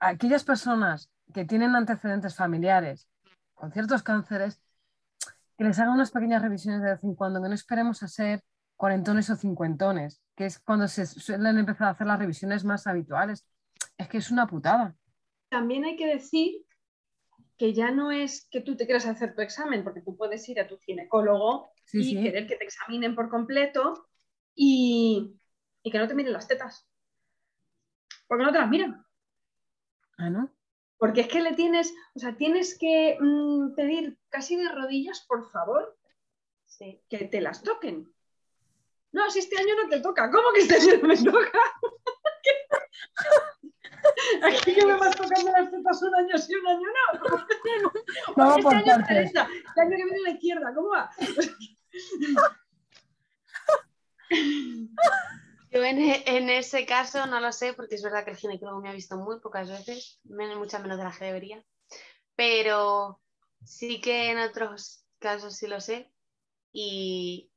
aquellas 0.00 0.44
personas 0.44 1.10
que 1.34 1.46
tienen 1.46 1.76
antecedentes 1.76 2.36
familiares 2.36 3.08
con 3.54 3.72
ciertos 3.72 4.02
cánceres, 4.04 4.62
que 5.56 5.64
les 5.64 5.78
hagan 5.78 5.94
unas 5.94 6.10
pequeñas 6.12 6.42
revisiones 6.42 6.82
de 6.82 6.90
vez 6.92 7.04
en 7.04 7.14
cuando, 7.14 7.42
que 7.42 7.48
no 7.48 7.54
esperemos 7.54 8.02
a 8.02 8.08
ser 8.08 8.42
cuarentones 8.76 9.30
o 9.30 9.36
cincuentones, 9.36 10.22
que 10.36 10.46
es 10.46 10.58
cuando 10.60 10.88
se 10.88 11.06
suelen 11.06 11.58
empezar 11.58 11.88
a 11.88 11.90
hacer 11.92 12.06
las 12.06 12.18
revisiones 12.18 12.64
más 12.64 12.86
habituales. 12.86 13.46
Es 13.98 14.08
que 14.08 14.18
es 14.18 14.30
una 14.30 14.46
putada. 14.46 14.96
También 15.50 15.84
hay 15.84 15.96
que 15.96 16.06
decir 16.06 16.64
que 17.58 17.74
ya 17.74 17.90
no 17.92 18.12
es 18.12 18.48
que 18.50 18.62
tú 18.62 18.76
te 18.76 18.86
quieras 18.86 19.06
hacer 19.06 19.34
tu 19.36 19.42
examen, 19.42 19.84
porque 19.84 20.02
tú 20.02 20.16
puedes 20.16 20.48
ir 20.48 20.60
a 20.60 20.68
tu 20.68 20.78
ginecólogo 20.78 21.70
Sí, 21.84 22.04
y 22.04 22.10
sí. 22.10 22.22
querer 22.22 22.46
que 22.48 22.56
te 22.56 22.64
examinen 22.64 23.14
por 23.16 23.30
completo 23.30 24.08
y, 24.56 25.38
y 25.84 25.92
que 25.92 25.98
no 25.98 26.08
te 26.08 26.16
miren 26.16 26.32
las 26.34 26.48
tetas. 26.48 26.87
Porque 28.28 28.44
no 28.44 28.52
te 28.52 28.58
las 28.58 28.68
miran. 28.68 29.04
Ah, 30.18 30.30
¿no? 30.30 30.52
Porque 30.98 31.22
es 31.22 31.28
que 31.28 31.40
le 31.40 31.54
tienes, 31.54 31.94
o 32.14 32.18
sea, 32.18 32.36
tienes 32.36 32.76
que 32.78 33.16
mm, 33.20 33.74
pedir 33.74 34.18
casi 34.28 34.56
de 34.56 34.68
rodillas, 34.68 35.24
por 35.26 35.50
favor, 35.50 35.96
Sí. 36.66 37.02
que 37.08 37.24
te 37.24 37.40
las 37.40 37.62
toquen. 37.62 38.12
No, 39.12 39.30
si 39.30 39.38
este 39.38 39.58
año 39.58 39.74
no 39.82 39.88
te 39.88 40.00
toca. 40.00 40.30
¿Cómo 40.30 40.52
que 40.52 40.60
este 40.60 40.76
año 40.76 41.00
no 41.02 41.08
me 41.08 41.16
toca? 41.16 41.58
Aquí 44.42 44.74
que 44.74 44.86
me 44.86 44.94
vas 44.94 45.16
tocando 45.16 45.50
las 45.50 45.70
tetas 45.70 46.02
un 46.02 46.14
año 46.14 46.38
sí, 46.38 46.54
un 46.54 46.66
año 46.66 46.80
no. 46.80 47.36
Este 48.56 48.62
por 48.62 48.74
año 48.74 48.94
a 48.94 48.98
la 48.98 49.06
derecha, 49.06 49.48
el 49.76 49.82
año 49.82 49.96
que 49.96 50.04
viene 50.04 50.18
a 50.18 50.22
la 50.22 50.30
izquierda, 50.30 50.74
¿cómo 50.74 50.88
va? 50.90 51.10
Yo 55.70 55.84
en, 55.84 55.98
e- 55.98 56.24
en 56.26 56.48
ese 56.50 56.86
caso 56.86 57.26
no 57.26 57.40
lo 57.40 57.52
sé 57.52 57.74
porque 57.74 57.96
es 57.96 58.02
verdad 58.02 58.24
que 58.24 58.30
el 58.32 58.36
ginecólogo 58.36 58.80
me 58.80 58.88
ha 58.88 58.92
visto 58.92 59.16
muy 59.16 59.40
pocas 59.40 59.68
veces, 59.68 60.20
men- 60.24 60.56
muchas 60.58 60.80
menos 60.82 60.98
de 60.98 61.04
las 61.04 61.18
que 61.18 61.26
debería, 61.26 61.62
pero 62.36 63.20
sí 63.64 64.00
que 64.00 64.30
en 64.30 64.38
otros 64.38 65.04
casos 65.18 65.56
sí 65.56 65.66
lo 65.66 65.80
sé 65.80 66.12
y, 66.72 67.50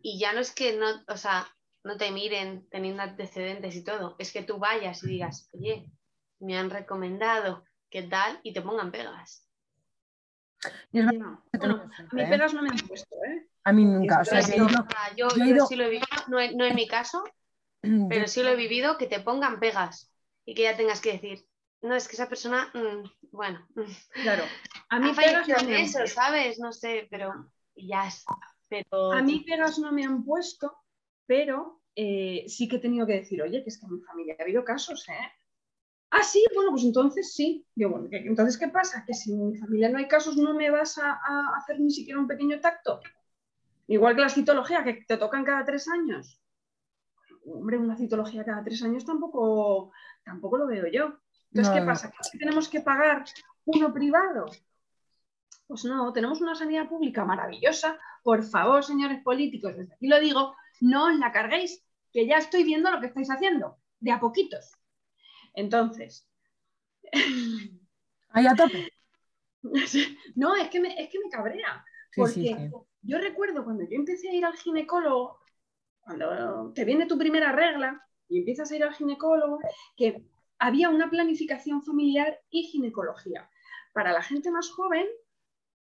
y 0.00 0.18
ya 0.18 0.32
no 0.32 0.40
es 0.40 0.54
que 0.54 0.76
no, 0.76 0.86
o 1.08 1.16
sea, 1.16 1.46
no 1.84 1.96
te 1.96 2.10
miren 2.10 2.68
teniendo 2.70 3.02
antecedentes 3.02 3.74
y 3.76 3.84
todo, 3.84 4.16
es 4.18 4.32
que 4.32 4.42
tú 4.42 4.58
vayas 4.58 5.02
y 5.04 5.08
digas, 5.08 5.48
oye, 5.52 5.90
me 6.40 6.56
han 6.56 6.70
recomendado, 6.70 7.64
¿qué 7.90 8.02
tal? 8.04 8.40
Y 8.42 8.52
te 8.52 8.62
pongan 8.62 8.90
pegas. 8.92 9.46
Y 10.92 11.00
No. 11.00 11.44
a 11.52 11.66
mí 12.14 12.24
pegas 12.24 12.54
no 12.54 12.62
me 12.62 12.70
han 12.70 12.78
puesto, 12.78 13.14
¿eh? 13.26 13.48
A 13.64 13.72
mí 13.72 13.84
nunca. 13.84 14.20
O 14.20 14.24
sea, 14.24 14.40
yo, 14.40 14.66
yo 15.16 15.28
he 15.28 15.38
yo 15.38 15.44
ido- 15.46 15.66
sí 15.66 15.76
lo 15.76 15.84
he 15.84 15.90
vivido, 15.90 16.06
no, 16.28 16.40
en- 16.40 16.56
no 16.56 16.64
en 16.64 16.74
mi 16.74 16.86
caso, 16.86 17.22
pero 18.08 18.26
sí 18.28 18.42
lo 18.42 18.50
he 18.50 18.56
vivido 18.56 18.98
que 18.98 19.06
te 19.06 19.20
pongan 19.20 19.60
pegas 19.60 20.12
y 20.44 20.54
que 20.54 20.62
ya 20.62 20.76
tengas 20.76 21.00
que 21.00 21.12
decir, 21.12 21.46
no, 21.82 21.94
es 21.94 22.08
que 22.08 22.16
esa 22.16 22.28
persona, 22.28 22.70
mm, 22.74 23.08
bueno, 23.32 23.66
mm, 23.74 23.82
Claro. 24.22 24.44
A 24.90 24.98
mí 25.00 25.12
pegas 25.14 25.48
no 25.48 25.62
me 25.64 25.74
han 25.76 25.82
eso, 25.82 25.98
puesto. 25.98 26.20
¿sabes? 26.20 26.58
No 26.58 26.72
sé, 26.72 27.06
pero 27.10 27.32
ya 27.76 28.06
está. 28.08 28.34
Pero 28.68 29.12
A 29.12 29.22
mí 29.22 29.44
pegas 29.46 29.78
no 29.78 29.92
me 29.92 30.04
han 30.04 30.24
puesto, 30.24 30.76
pero 31.26 31.82
eh, 31.94 32.44
sí 32.48 32.68
que 32.68 32.76
he 32.76 32.80
tenido 32.80 33.06
que 33.06 33.14
decir, 33.20 33.42
oye, 33.42 33.62
que 33.62 33.68
es 33.70 33.78
que 33.78 33.86
en 33.86 33.94
mi 33.94 34.00
familia 34.02 34.36
ha 34.38 34.42
habido 34.42 34.64
casos, 34.64 35.08
¿eh? 35.08 35.26
Ah, 36.10 36.22
sí, 36.22 36.44
bueno, 36.54 36.70
pues 36.72 36.84
entonces 36.84 37.34
sí. 37.34 37.66
Digo, 37.74 37.90
bueno, 37.90 38.08
¿qué- 38.10 38.18
entonces, 38.18 38.58
¿qué 38.58 38.68
pasa? 38.68 39.04
Que 39.06 39.14
si 39.14 39.32
en 39.32 39.48
mi 39.50 39.56
familia 39.58 39.88
no 39.90 39.98
hay 39.98 40.08
casos, 40.08 40.36
no 40.36 40.54
me 40.54 40.70
vas 40.70 40.98
a, 40.98 41.12
a 41.12 41.56
hacer 41.58 41.80
ni 41.80 41.90
siquiera 41.90 42.20
un 42.20 42.28
pequeño 42.28 42.60
tacto. 42.60 43.00
Igual 43.88 44.16
que 44.16 44.22
la 44.22 44.28
citología, 44.30 44.84
que 44.84 45.04
te 45.06 45.16
tocan 45.18 45.44
cada 45.44 45.64
tres 45.64 45.88
años. 45.88 46.40
Hombre, 47.52 47.78
una 47.78 47.96
citología 47.96 48.44
cada 48.44 48.62
tres 48.62 48.82
años 48.82 49.04
tampoco, 49.04 49.92
tampoco 50.24 50.58
lo 50.58 50.66
veo 50.66 50.86
yo. 50.86 51.18
Entonces, 51.50 51.74
No, 51.74 51.80
¿qué 51.80 51.86
pasa? 51.86 52.12
¿Que 52.32 52.38
tenemos 52.38 52.68
que 52.68 52.80
pagar 52.80 53.24
uno 53.64 53.92
privado? 53.92 54.46
Pues 55.66 55.84
no, 55.84 56.12
tenemos 56.12 56.40
una 56.40 56.54
sanidad 56.54 56.88
pública 56.88 57.24
maravillosa. 57.24 57.98
Por 58.22 58.42
favor, 58.42 58.84
señores 58.84 59.22
políticos, 59.22 59.76
desde 59.76 59.94
aquí 59.94 60.08
lo 60.08 60.20
digo, 60.20 60.54
no 60.80 61.06
os 61.06 61.18
la 61.18 61.32
carguéis, 61.32 61.84
que 62.12 62.26
ya 62.26 62.38
estoy 62.38 62.64
viendo 62.64 62.90
lo 62.90 63.00
que 63.00 63.06
estáis 63.06 63.30
haciendo, 63.30 63.78
de 64.00 64.12
a 64.12 64.20
poquitos. 64.20 64.72
Entonces, 65.54 66.28
Ahí 68.30 68.46
a 68.46 68.54
tope. 68.54 68.92
no, 70.36 70.56
es 70.56 70.68
que 70.68 70.80
me, 70.80 71.00
es 71.00 71.10
que 71.10 71.18
me 71.18 71.30
cabrea. 71.30 71.84
Sí, 72.10 72.20
Porque 72.20 72.34
sí, 72.34 72.54
sí. 72.54 72.70
yo 73.02 73.18
recuerdo 73.18 73.64
cuando 73.64 73.84
yo 73.84 73.96
empecé 73.96 74.28
a 74.30 74.34
ir 74.34 74.44
al 74.44 74.56
ginecólogo, 74.56 75.40
cuando 76.08 76.72
te 76.74 76.86
viene 76.86 77.04
tu 77.04 77.18
primera 77.18 77.52
regla 77.52 78.02
y 78.30 78.38
empiezas 78.38 78.70
a 78.70 78.76
ir 78.76 78.82
al 78.82 78.94
ginecólogo, 78.94 79.58
que 79.94 80.24
había 80.58 80.88
una 80.88 81.10
planificación 81.10 81.82
familiar 81.82 82.40
y 82.48 82.62
ginecología. 82.62 83.50
Para 83.92 84.12
la 84.12 84.22
gente 84.22 84.50
más 84.50 84.70
joven, 84.70 85.06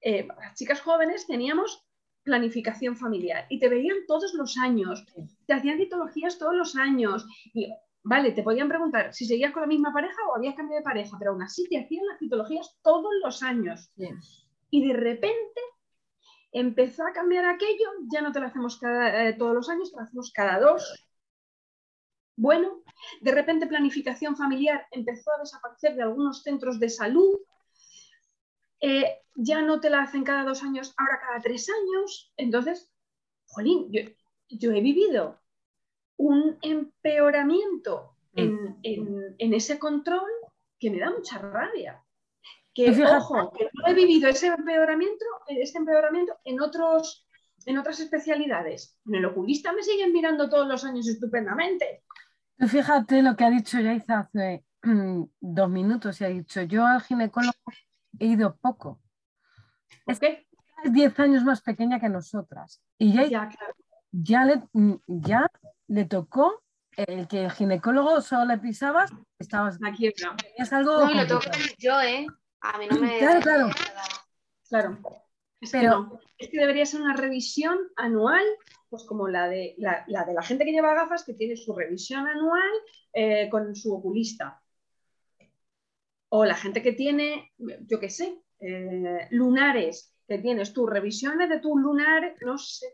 eh, 0.01 0.25
para 0.25 0.41
las 0.41 0.55
chicas 0.55 0.81
jóvenes, 0.81 1.29
teníamos 1.29 1.87
planificación 2.25 2.97
familiar 2.97 3.47
y 3.49 3.61
te 3.61 3.69
veían 3.69 3.99
todos 4.09 4.35
los 4.35 4.57
años, 4.59 5.07
te 5.47 5.53
hacían 5.53 5.79
citologías 5.79 6.39
todos 6.39 6.57
los 6.57 6.75
años 6.75 7.25
y 7.55 7.73
vale, 8.03 8.33
te 8.33 8.43
podían 8.43 8.69
preguntar 8.69 9.15
si 9.15 9.27
seguías 9.27 9.53
con 9.53 9.63
la 9.63 9.69
misma 9.69 9.93
pareja 9.93 10.17
o 10.29 10.35
habías 10.35 10.57
cambiado 10.57 10.81
de 10.81 10.85
pareja, 10.85 11.17
pero 11.21 11.31
aún 11.31 11.43
así 11.43 11.69
te 11.69 11.79
hacían 11.79 12.05
las 12.05 12.19
citologías 12.19 12.77
todos 12.83 13.13
los 13.23 13.45
años. 13.45 13.93
Y 14.71 14.89
de 14.89 14.95
repente 14.95 15.61
empezó 16.59 17.07
a 17.07 17.13
cambiar 17.13 17.45
aquello, 17.45 17.87
ya 18.13 18.21
no 18.21 18.33
te 18.33 18.41
lo 18.41 18.47
hacemos 18.47 18.79
cada, 18.79 19.29
eh, 19.29 19.35
todos 19.35 19.55
los 19.55 19.69
años, 19.69 19.91
te 19.91 19.97
lo 19.97 20.03
hacemos 20.03 20.33
cada 20.33 20.59
dos. 20.61 21.07
Bueno, 22.37 22.83
de 23.21 23.33
repente 23.33 23.67
planificación 23.67 24.37
familiar 24.37 24.87
empezó 24.91 25.33
a 25.33 25.41
desaparecer 25.41 25.95
de 25.95 26.03
algunos 26.03 26.43
centros 26.43 26.79
de 26.79 26.89
salud. 26.89 27.39
Eh, 28.81 29.23
ya 29.35 29.63
no 29.63 29.81
te 29.81 29.91
la 29.91 30.03
hacen 30.03 30.25
cada 30.25 30.45
dos 30.45 30.63
años, 30.63 30.95
ahora 30.97 31.21
cada 31.21 31.41
tres 31.41 31.69
años. 31.69 32.33
Entonces, 32.37 32.91
jolín, 33.47 33.91
yo, 33.91 34.71
he 34.73 34.81
vivido 34.81 35.41
un 36.17 36.59
empeoramiento 36.63 38.17
Mm. 38.37 38.81
en, 38.83 39.55
ese 39.55 39.79
control 39.79 40.31
que 40.79 40.91
me 40.91 40.99
da 40.99 41.11
mucha 41.11 41.39
rabia. 41.39 42.03
Que, 42.77 42.91
ojo, 43.07 43.53
que 43.53 43.71
no 43.73 43.87
he 43.87 43.95
vivido 43.95 44.29
ese 44.29 44.49
empeoramiento, 44.49 45.25
ese 45.49 45.79
empeoramiento 45.79 46.39
en, 46.45 46.61
otros, 46.61 47.27
en 47.65 47.79
otras 47.79 48.01
especialidades. 48.01 48.99
En 49.07 49.15
el 49.15 49.25
oculista 49.25 49.73
me 49.73 49.83
siguen 49.83 50.13
mirando 50.13 50.51
todos 50.51 50.69
los 50.69 50.85
años 50.85 51.09
estupendamente. 51.09 52.05
fíjate 52.59 53.23
lo 53.23 53.35
que 53.35 53.45
ha 53.45 53.51
dicho 53.51 53.81
Yaiza 53.81 54.19
hace 54.19 54.67
dos 55.41 55.71
minutos 55.71 56.21
y 56.21 56.25
ha 56.25 56.29
dicho, 56.29 56.61
yo 56.63 56.85
al 56.85 57.01
ginecólogo 57.01 57.55
he 58.19 58.27
ido 58.27 58.59
poco. 58.59 59.01
Es 60.05 60.21
que 60.21 60.47
es 60.85 60.93
10 60.93 61.19
años 61.21 61.45
más 61.45 61.63
pequeña 61.63 61.99
que 61.99 62.11
nosotras. 62.11 62.83
Y 62.99 63.15
ya, 63.15 63.51
ya, 64.13 64.45
le, 64.45 64.63
ya 65.07 65.51
le 65.89 66.05
tocó 66.05 66.63
el 66.95 67.27
que 67.27 67.45
el 67.45 67.53
ginecólogo 67.53 68.21
solo 68.21 68.45
le 68.45 68.59
pisabas, 68.59 69.11
estabas 69.39 69.79
aquí. 69.83 70.13
Es 70.57 70.73
algo. 70.75 71.07
No, 71.07 71.25
lo 71.25 71.41
que 71.41 71.75
yo, 71.79 72.01
¿eh? 72.03 72.27
A 72.73 72.79
mí 72.79 72.87
no 72.91 73.01
me. 73.01 73.19
Claro, 73.19 73.41
claro. 73.41 73.69
Claro. 74.69 74.99
Es 75.61 75.71
Pero... 75.71 76.21
que 76.37 76.45
Es 76.45 76.51
que 76.51 76.61
debería 76.61 76.85
ser 76.85 77.01
una 77.01 77.17
revisión 77.17 77.79
anual, 77.97 78.45
pues 78.91 79.05
como 79.05 79.29
la 79.29 79.49
de 79.49 79.75
la, 79.79 80.05
de 80.07 80.35
la 80.35 80.43
gente 80.43 80.65
que 80.65 80.73
lleva 80.73 80.95
gafas, 80.95 81.25
que 81.25 81.35
tiene 81.35 81.57
su 81.57 81.75
revisión 81.75 82.27
anual 82.27 82.73
eh, 83.13 83.49
con 83.51 83.75
su 83.75 83.95
oculista. 83.95 84.61
O 86.29 86.45
la 86.45 86.55
gente 86.55 86.83
que 86.83 86.93
tiene, 86.93 87.53
yo 87.57 87.99
qué 88.01 88.11
sé, 88.11 88.43
eh, 88.61 89.29
lunares, 89.31 90.13
que 90.27 90.39
tienes 90.39 90.73
tus 90.73 90.91
revisiones 90.91 91.49
de 91.49 91.61
tus 91.61 91.81
lunares, 91.81 92.37
no 92.43 92.59
sé. 92.59 92.87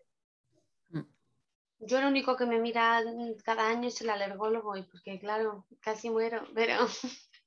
Yo 1.84 2.00
lo 2.00 2.06
único 2.06 2.36
que 2.36 2.46
me 2.46 2.60
mira 2.60 3.02
cada 3.42 3.68
año 3.68 3.88
es 3.88 4.00
el 4.02 4.10
alergólogo, 4.10 4.76
y 4.76 4.84
porque 4.84 5.18
claro, 5.18 5.66
casi 5.80 6.10
muero, 6.10 6.46
pero... 6.54 6.86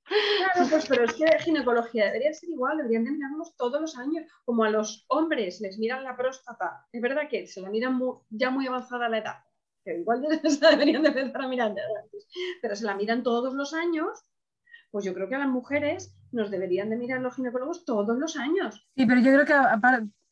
Claro, 0.08 0.70
pues 0.70 0.86
pero 0.88 1.06
es 1.06 1.14
que 1.14 1.26
ginecología 1.40 2.06
debería 2.06 2.34
ser 2.34 2.50
igual, 2.50 2.78
deberían 2.78 3.06
de 3.06 3.12
mirarnos 3.12 3.56
todos 3.56 3.82
los 3.82 3.98
años, 3.98 4.26
como 4.44 4.64
a 4.64 4.70
los 4.70 5.06
hombres 5.10 5.62
les 5.62 5.80
miran 5.80 6.04
la 6.04 6.16
próstata. 6.16 6.88
Es 6.92 7.02
verdad 7.02 7.28
que 7.30 7.48
se 7.48 7.62
la 7.62 7.70
miran 7.70 8.00
ya 8.30 8.52
muy 8.52 8.68
avanzada 8.68 9.10
la 9.10 9.18
edad, 9.18 9.36
que 9.84 9.98
igual 9.98 10.22
deberían 10.62 11.02
de 11.02 11.10
empezar 11.10 11.42
a 11.42 11.48
mirar 11.48 11.70
antes, 11.70 12.28
pero 12.62 12.76
se 12.76 12.86
la 12.86 12.96
miran 12.96 13.24
todos 13.24 13.54
los 13.54 13.74
años, 13.74 14.24
pues 14.92 15.06
yo 15.06 15.14
creo 15.14 15.28
que 15.28 15.36
a 15.36 15.40
las 15.40 15.50
mujeres 15.50 16.16
nos 16.32 16.52
deberían 16.52 16.90
de 16.90 16.98
mirar 16.98 17.22
los 17.22 17.36
ginecólogos 17.36 17.86
todos 17.86 18.18
los 18.18 18.38
años. 18.38 18.88
Sí, 18.96 19.06
pero 19.06 19.22
yo 19.22 19.34
creo 19.34 19.46
que 19.46 19.54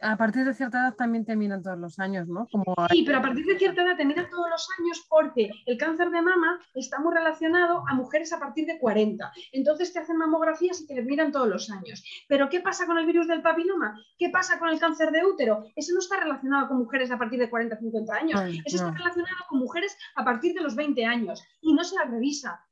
a 0.03 0.17
partir 0.17 0.45
de 0.45 0.53
cierta 0.53 0.79
edad 0.79 0.95
también 0.95 1.25
te 1.25 1.35
miran 1.35 1.63
todos 1.63 1.79
los 1.79 1.97
años, 1.99 2.27
¿no? 2.27 2.47
Como... 2.51 2.75
Sí, 2.91 3.03
pero 3.05 3.19
a 3.19 3.21
partir 3.21 3.45
de 3.45 3.57
cierta 3.57 3.83
edad 3.83 3.95
te 3.95 4.05
miran 4.05 4.29
todos 4.29 4.49
los 4.49 4.67
años 4.77 5.05
porque 5.09 5.49
el 5.65 5.77
cáncer 5.77 6.09
de 6.09 6.21
mama 6.21 6.59
está 6.73 6.99
muy 6.99 7.13
relacionado 7.13 7.83
a 7.87 7.93
mujeres 7.93 8.33
a 8.33 8.39
partir 8.39 8.65
de 8.65 8.77
40. 8.79 9.31
Entonces 9.53 9.93
te 9.93 9.99
hacen 9.99 10.17
mamografías 10.17 10.81
y 10.81 10.87
te 10.87 10.95
les 10.95 11.05
miran 11.05 11.31
todos 11.31 11.47
los 11.47 11.69
años. 11.69 12.03
Pero 12.27 12.49
¿qué 12.49 12.59
pasa 12.59 12.85
con 12.85 12.97
el 12.97 13.05
virus 13.05 13.27
del 13.27 13.41
papiloma? 13.41 13.97
¿Qué 14.17 14.29
pasa 14.29 14.59
con 14.59 14.69
el 14.69 14.79
cáncer 14.79 15.11
de 15.11 15.25
útero? 15.25 15.65
Eso 15.75 15.93
no 15.93 15.99
está 15.99 16.19
relacionado 16.19 16.67
con 16.67 16.77
mujeres 16.77 17.09
a 17.11 17.17
partir 17.17 17.39
de 17.39 17.49
40 17.49 17.77
50 17.77 18.13
años. 18.13 18.41
Eso 18.65 18.75
está 18.77 18.91
relacionado 18.91 19.45
con 19.47 19.59
mujeres 19.59 19.97
a 20.15 20.23
partir 20.23 20.53
de 20.53 20.61
los 20.61 20.75
20 20.75 21.05
años 21.05 21.43
y 21.61 21.73
no 21.73 21.83
se 21.83 21.95
la 21.95 22.05
revisa. 22.05 22.65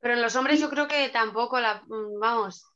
Pero 0.00 0.14
en 0.14 0.22
los 0.22 0.36
hombres 0.36 0.60
yo 0.60 0.68
creo 0.68 0.86
que 0.86 1.08
tampoco 1.08 1.60
la... 1.60 1.82
Mm, 1.86 2.18
vamos. 2.20 2.66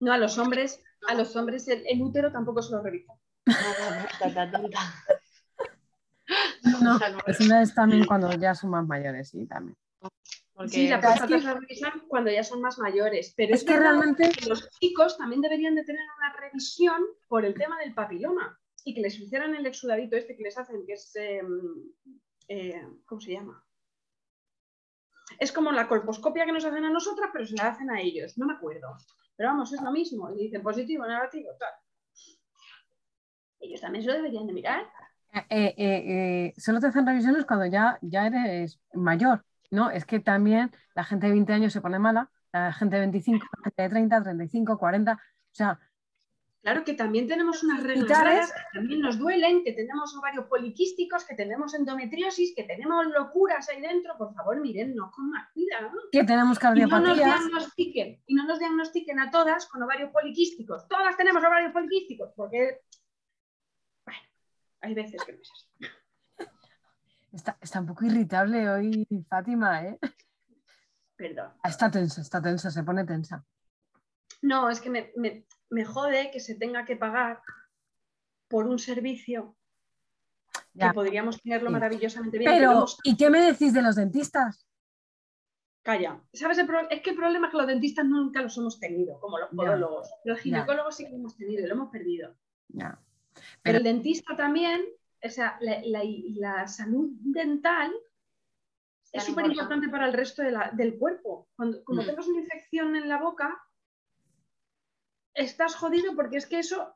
No, 0.00 0.12
a 0.12 0.18
los 0.18 0.38
hombres 0.38 0.80
a 1.06 1.14
los 1.14 1.34
hombres 1.36 1.68
el, 1.68 2.02
útero 2.02 2.32
tampoco 2.32 2.62
se 2.62 2.72
lo 2.72 2.82
revisa. 2.82 3.12
No, 6.80 6.98
es 7.62 7.74
también 7.74 8.04
cuando 8.04 8.30
ya 8.34 8.54
son 8.54 8.70
más 8.70 8.86
mayores, 8.86 9.30
sí, 9.30 9.46
también. 9.46 9.76
sí, 10.66 10.86
la 10.88 11.00
próstata 11.00 11.40
se 11.40 11.54
revisan 11.54 12.02
cuando 12.06 12.30
ya 12.30 12.44
son 12.44 12.60
más 12.60 12.78
mayores, 12.78 13.32
pero 13.34 13.54
es, 13.54 13.64
que 13.64 13.76
realmente 13.76 14.30
los 14.46 14.68
chicos 14.78 15.16
también 15.16 15.40
deberían 15.40 15.74
de 15.74 15.84
tener 15.84 16.02
una 16.18 16.36
revisión 16.38 17.02
por 17.28 17.46
el 17.46 17.54
tema 17.54 17.78
del 17.78 17.94
papiloma 17.94 18.58
y 18.84 18.94
que 18.94 19.00
les 19.00 19.18
hicieran 19.18 19.54
el 19.54 19.66
exudadito 19.66 20.16
este 20.16 20.36
que 20.36 20.42
les 20.42 20.58
hacen, 20.58 20.84
que 20.86 20.92
es, 20.92 21.10
em, 21.16 21.60
eh, 22.48 22.86
¿cómo 23.06 23.20
se 23.20 23.32
llama? 23.32 23.64
Es 25.38 25.52
como 25.52 25.72
la 25.72 25.88
colposcopia 25.88 26.44
que 26.46 26.52
nos 26.52 26.64
hacen 26.64 26.84
a 26.84 26.90
nosotras, 26.90 27.30
pero 27.32 27.46
se 27.46 27.56
la 27.56 27.68
hacen 27.68 27.90
a 27.90 28.00
ellos, 28.00 28.36
no 28.38 28.46
me 28.46 28.54
acuerdo. 28.54 28.96
Pero 29.38 29.50
vamos, 29.50 29.72
es 29.72 29.80
lo 29.80 29.92
mismo. 29.92 30.28
Y 30.34 30.44
dicen 30.44 30.62
positivo, 30.62 31.06
negativo, 31.06 31.50
tal. 31.60 31.70
Ellos 33.60 33.80
también 33.80 34.02
se 34.02 34.10
lo 34.10 34.16
deberían 34.16 34.48
de 34.48 34.52
mirar. 34.52 34.82
Eh, 35.32 35.40
eh, 35.48 35.74
eh, 35.78 36.54
solo 36.56 36.80
te 36.80 36.88
hacen 36.88 37.06
revisiones 37.06 37.44
cuando 37.44 37.66
ya, 37.66 37.98
ya 38.02 38.26
eres 38.26 38.80
mayor, 38.92 39.44
¿no? 39.70 39.90
Es 39.90 40.04
que 40.04 40.18
también 40.18 40.72
la 40.96 41.04
gente 41.04 41.26
de 41.26 41.32
20 41.34 41.52
años 41.52 41.72
se 41.72 41.80
pone 41.80 42.00
mala, 42.00 42.30
la 42.52 42.72
gente 42.72 42.96
de 42.96 43.02
25, 43.02 43.46
la 43.58 43.62
gente 43.62 43.82
de 43.82 43.88
30, 43.90 44.22
35, 44.24 44.78
40, 44.78 45.12
o 45.12 45.18
sea, 45.52 45.78
Claro 46.60 46.84
que 46.84 46.94
también 46.94 47.28
tenemos 47.28 47.62
unas 47.62 47.82
reglas 47.82 48.52
que 48.52 48.78
también 48.78 49.00
nos 49.00 49.16
duelen, 49.16 49.62
que 49.62 49.72
tenemos 49.72 50.14
ovarios 50.16 50.46
poliquísticos, 50.46 51.24
que 51.24 51.36
tenemos 51.36 51.72
endometriosis, 51.72 52.52
que 52.54 52.64
tenemos 52.64 53.06
locuras 53.06 53.68
ahí 53.68 53.80
dentro. 53.80 54.18
Por 54.18 54.34
favor, 54.34 54.60
mírennos 54.60 55.12
con 55.12 55.30
más 55.30 55.48
cuidado. 55.52 55.90
Que 56.10 56.24
tenemos 56.24 56.58
cardiopatías. 56.58 57.16
Y 57.16 57.20
no 57.20 57.28
nos 57.28 57.40
diagnostiquen, 57.40 58.22
y 58.26 58.34
no 58.34 58.44
nos 58.44 58.58
diagnostiquen 58.58 59.20
a 59.20 59.30
todas 59.30 59.66
con 59.66 59.82
ovarios 59.82 60.10
poliquísticos. 60.10 60.88
Todas 60.88 61.16
tenemos 61.16 61.42
ovarios 61.44 61.72
poliquísticos, 61.72 62.32
porque, 62.34 62.80
bueno, 64.04 64.20
hay 64.80 64.94
veces 64.94 65.22
que 65.24 65.32
no 65.32 65.38
es 65.40 65.50
así. 65.50 66.48
Está, 67.32 67.56
está 67.60 67.80
un 67.80 67.86
poco 67.86 68.04
irritable 68.04 68.68
hoy 68.68 69.06
Fátima, 69.28 69.84
¿eh? 69.84 69.98
Perdón. 71.14 71.52
Está 71.62 71.90
tensa, 71.90 72.20
está 72.20 72.42
tensa, 72.42 72.70
se 72.70 72.82
pone 72.82 73.04
tensa. 73.04 73.44
No, 74.42 74.70
es 74.70 74.80
que 74.80 74.90
me, 74.90 75.12
me 75.16 75.46
jode 75.84 76.30
que 76.30 76.40
se 76.40 76.54
tenga 76.54 76.84
que 76.84 76.96
pagar 76.96 77.40
por 78.48 78.66
un 78.66 78.78
servicio 78.78 79.56
que 80.78 80.90
podríamos 80.92 81.40
tenerlo 81.42 81.70
maravillosamente 81.70 82.38
bien. 82.38 82.50
Pero, 82.50 82.86
¿y 83.02 83.16
qué 83.16 83.30
me 83.30 83.40
decís 83.40 83.74
de 83.74 83.82
los 83.82 83.96
dentistas? 83.96 84.66
Calla. 85.82 86.20
¿Sabes? 86.32 86.58
es 86.58 87.00
que 87.02 87.10
el 87.10 87.16
problema 87.16 87.46
es 87.46 87.50
que 87.50 87.58
los 87.58 87.66
dentistas 87.66 88.04
nunca 88.04 88.42
los 88.42 88.56
hemos 88.58 88.78
tenido, 88.78 89.18
como 89.20 89.38
los 89.38 89.48
podólogos. 89.50 90.10
Los 90.24 90.38
ginecólogos 90.40 90.96
sí 90.96 91.04
que 91.04 91.10
lo 91.10 91.16
hemos 91.16 91.36
tenido 91.36 91.64
y 91.64 91.66
lo 91.66 91.74
hemos 91.74 91.90
perdido. 91.90 92.34
Pero, 93.62 93.78
el 93.78 93.84
dentista 93.84 94.36
también, 94.36 94.82
o 95.22 95.28
sea, 95.28 95.58
la, 95.60 96.66
salud 96.68 97.10
dental 97.20 97.92
es 99.12 99.24
súper 99.24 99.46
importante 99.46 99.88
para 99.88 100.06
el 100.06 100.12
resto 100.12 100.42
del 100.42 100.98
cuerpo. 100.98 101.48
Cuando, 101.56 101.82
como 101.84 102.02
mm. 102.02 102.06
tengas 102.06 102.26
una 102.26 102.40
infección 102.40 102.94
en 102.94 103.08
la 103.08 103.18
boca, 103.18 103.58
estás 105.38 105.74
jodido 105.74 106.14
porque 106.14 106.38
es 106.38 106.46
que 106.46 106.58
eso... 106.58 106.94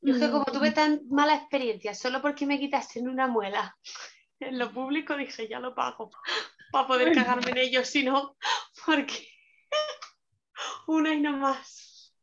Yo 0.00 0.14
es 0.14 0.20
que 0.20 0.30
como 0.30 0.44
tuve 0.44 0.70
tan 0.70 1.02
mala 1.08 1.34
experiencia, 1.34 1.92
solo 1.92 2.22
porque 2.22 2.46
me 2.46 2.60
quitaste 2.60 3.00
en 3.00 3.08
una 3.08 3.26
muela 3.26 3.76
en 4.40 4.58
lo 4.58 4.72
público, 4.72 5.16
dije, 5.16 5.48
ya 5.48 5.58
lo 5.58 5.74
pago 5.74 6.10
para 6.70 6.86
poder 6.86 7.12
cagarme 7.12 7.50
en 7.50 7.58
ellos, 7.58 7.88
si 7.88 8.04
no, 8.04 8.36
porque 8.86 9.28
una 10.86 11.14
y 11.14 11.20
no 11.20 11.36
más. 11.36 12.14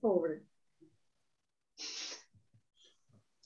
Pobre. 0.00 0.44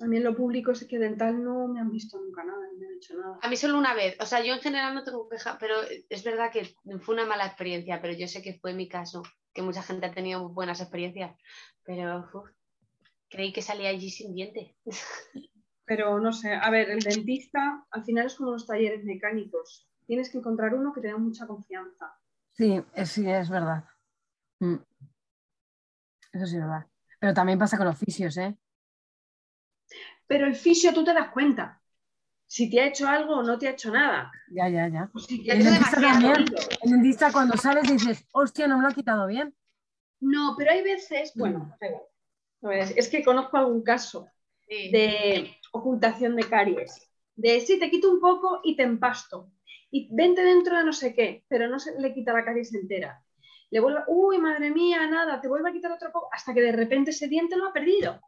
A 0.01 0.07
mí 0.07 0.17
en 0.17 0.25
lo 0.25 0.35
público 0.35 0.73
es 0.73 0.87
que 0.87 0.99
dental 0.99 1.43
no 1.45 1.69
me 1.69 1.79
han 1.79 1.91
visto 1.91 2.19
nunca 2.19 2.43
nada, 2.43 2.59
no 2.59 2.79
me 2.79 2.87
han 2.87 2.95
hecho 2.97 3.15
nada. 3.19 3.39
A 3.43 3.49
mí 3.49 3.57
solo 3.57 3.79
una 3.79 3.95
vez, 3.95 4.17
o 4.19 4.27
sea, 4.27 4.43
yo 4.43 4.55
en 4.55 4.61
general 4.61 4.95
no 4.95 5.05
tengo 5.05 5.29
queja, 5.29 5.59
pero 5.59 5.77
es 6.09 6.25
verdad 6.25 6.51
que 6.51 6.75
fue 7.01 7.15
una 7.15 7.27
mala 7.27 7.47
experiencia, 7.47 8.01
pero 8.01 8.15
yo 8.15 8.27
sé 8.27 8.41
que 8.43 8.59
fue 8.59 8.73
mi 8.73 8.89
caso 8.89 9.23
que 9.53 9.63
mucha 9.63 9.83
gente 9.83 10.07
ha 10.07 10.13
tenido 10.13 10.49
buenas 10.49 10.81
experiencias, 10.81 11.37
pero 11.85 12.29
creí 13.29 13.53
que 13.53 13.63
salía 13.63 13.89
allí 13.89 14.11
sin 14.11 14.35
diente. 14.35 14.77
Pero 15.85 16.21
no 16.21 16.33
sé, 16.33 16.55
a 16.55 16.71
ver, 16.71 16.89
el 16.91 17.01
dentista 17.01 17.85
al 17.91 18.05
final 18.05 18.27
es 18.27 18.37
como 18.37 18.53
los 18.53 18.65
talleres 18.65 19.03
mecánicos. 19.05 19.89
Tienes 20.07 20.31
que 20.31 20.39
encontrar 20.39 20.73
uno 20.73 20.93
que 20.93 21.01
tenga 21.01 21.19
mucha 21.19 21.49
confianza. 21.49 22.17
Sí, 22.53 22.81
es, 22.95 23.11
sí, 23.11 23.29
es 23.29 23.51
verdad. 23.51 23.85
Mm. 24.61 24.77
Eso 26.33 26.47
sí 26.47 26.57
es 26.57 26.63
verdad. 26.63 26.87
Pero 27.19 27.35
también 27.35 27.59
pasa 27.59 27.77
con 27.77 27.87
los 27.87 27.99
fisios, 27.99 28.37
¿eh? 28.37 28.57
Pero 30.29 30.47
el 30.47 30.55
fisio 30.55 30.95
tú 30.95 31.03
te 31.03 31.13
das 31.13 31.31
cuenta 31.33 31.80
si 32.51 32.69
te 32.69 32.81
ha 32.81 32.87
hecho 32.87 33.07
algo 33.07 33.37
o 33.37 33.43
no 33.45 33.57
te 33.61 33.69
ha 33.69 33.71
hecho 33.71 33.93
nada. 33.93 34.33
Ya, 34.51 34.69
ya, 34.69 34.89
ya. 34.89 35.09
El, 35.47 35.63
dentista 35.63 36.01
también, 36.01 36.47
el 36.83 36.91
dentista 36.91 37.31
cuando 37.31 37.57
sales 37.57 37.89
dices, 37.89 38.27
hostia, 38.33 38.67
no 38.67 38.77
me 38.77 38.83
lo 38.83 38.89
ha 38.89 38.93
quitado 38.93 39.29
bien. 39.29 39.55
No, 40.19 40.57
pero 40.59 40.73
hay 40.73 40.83
veces, 40.83 41.33
bueno, 41.37 41.73
es 42.97 43.09
que 43.09 43.23
conozco 43.23 43.57
algún 43.57 43.85
caso 43.85 44.27
de 44.69 45.57
ocultación 45.71 46.35
de 46.35 46.43
caries. 46.43 47.09
De 47.37 47.61
sí, 47.61 47.79
te 47.79 47.89
quito 47.89 48.11
un 48.11 48.21
poco 48.21 48.61
y 48.65 48.75
te 48.75 48.83
empasto. 48.83 49.53
Y 49.93 50.09
vente 50.13 50.43
dentro 50.43 50.77
de 50.77 50.83
no 50.83 50.93
sé 50.93 51.15
qué, 51.15 51.45
pero 51.47 51.69
no 51.69 51.79
se 51.79 52.01
le 52.01 52.13
quita 52.13 52.33
la 52.33 52.45
caries 52.45 52.75
entera. 52.75 53.25
Le 53.71 53.79
vuelve, 53.79 54.01
uy, 54.09 54.39
madre 54.39 54.73
mía, 54.73 55.07
nada, 55.07 55.41
te 55.41 55.47
vuelve 55.47 55.71
a 55.71 55.73
quitar 55.73 55.93
otro 55.93 56.11
poco, 56.11 56.29
hasta 56.33 56.53
que 56.53 56.63
de 56.63 56.73
repente 56.73 57.13
ese 57.13 57.29
diente 57.29 57.57
lo 57.57 57.69
ha 57.69 57.73
perdido. 57.73 58.21